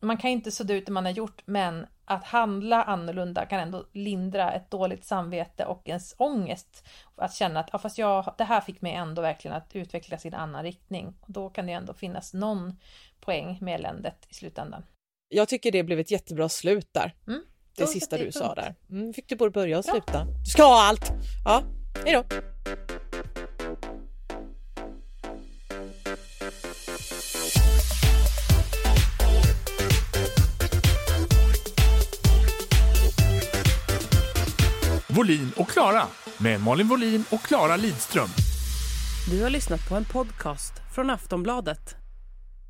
man 0.00 0.16
kan 0.16 0.30
inte 0.30 0.50
sudda 0.50 0.74
ut 0.74 0.86
det 0.86 0.92
man 0.92 1.04
har 1.04 1.12
gjort, 1.12 1.42
men 1.44 1.86
att 2.10 2.24
handla 2.24 2.82
annorlunda 2.82 3.46
kan 3.46 3.60
ändå 3.60 3.86
lindra 3.92 4.52
ett 4.52 4.70
dåligt 4.70 5.04
samvete 5.04 5.64
och 5.64 5.88
ens 5.88 6.14
ångest. 6.18 6.88
Att 7.16 7.34
känna 7.34 7.60
att 7.60 7.68
ja, 7.72 7.78
fast 7.78 7.98
jag, 7.98 8.34
det 8.38 8.44
här 8.44 8.60
fick 8.60 8.80
mig 8.80 8.92
ändå 8.92 9.22
verkligen 9.22 9.56
att 9.56 9.76
utvecklas 9.76 10.24
i 10.24 10.28
en 10.28 10.34
annan 10.34 10.62
riktning. 10.62 11.14
Och 11.20 11.32
då 11.32 11.50
kan 11.50 11.66
det 11.66 11.72
ändå 11.72 11.94
finnas 11.94 12.34
någon 12.34 12.76
poäng 13.20 13.58
med 13.60 13.74
eländet 13.74 14.26
i 14.28 14.34
slutändan. 14.34 14.82
Jag 15.28 15.48
tycker 15.48 15.72
det 15.72 15.82
blev 15.82 15.98
ett 16.00 16.10
jättebra 16.10 16.48
slut 16.48 16.88
där. 16.92 17.14
Mm. 17.26 17.42
Det 17.76 17.82
Då 17.82 17.86
sista 17.86 18.18
du 18.18 18.32
sa 18.32 18.54
där. 18.54 18.74
Mm, 18.90 19.12
fick 19.12 19.28
du 19.28 19.36
både 19.36 19.50
börja 19.50 19.78
och 19.78 19.84
sluta. 19.84 20.24
Du 20.24 20.50
ska 20.50 20.62
ha 20.62 20.88
allt! 20.88 21.12
Ja, 21.44 21.62
hej 22.04 22.24
Volin 35.20 35.52
och 35.56 35.68
Klara 35.68 36.02
med 36.38 36.60
Malin 36.60 36.88
Volin 36.88 37.24
och 37.30 37.42
Klara 37.42 37.76
Lidström. 37.76 38.28
Du 39.30 39.42
har 39.42 39.50
lyssnat 39.50 39.88
på 39.88 39.94
en 39.94 40.04
podcast 40.04 40.72
från 40.94 41.10
Aftonbladet. 41.10 41.96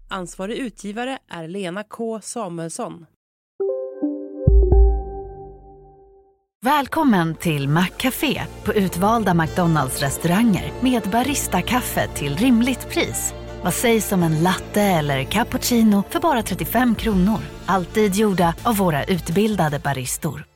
Ansvarig 0.08 0.56
utgivare 0.58 1.18
är 1.28 1.48
Lena 1.48 1.84
K 1.84 2.20
Samuelsson. 2.22 3.06
Välkommen 6.64 7.34
till 7.34 7.68
Maccafé 7.68 8.42
på 8.64 8.74
utvalda 8.74 9.34
McDonalds 9.34 10.00
restauranger 10.00 10.72
med 10.80 11.02
Baristakaffe 11.02 12.08
till 12.08 12.36
rimligt 12.36 12.88
pris. 12.88 13.34
Vad 13.62 13.74
sägs 13.74 14.12
om 14.12 14.22
en 14.22 14.42
latte 14.42 14.82
eller 14.82 15.24
cappuccino 15.24 16.02
för 16.10 16.20
bara 16.20 16.42
35 16.42 16.94
kronor? 16.94 17.40
Alltid 17.66 18.14
gjorda 18.14 18.54
av 18.62 18.76
våra 18.76 19.04
utbildade 19.04 19.78
baristor. 19.78 20.49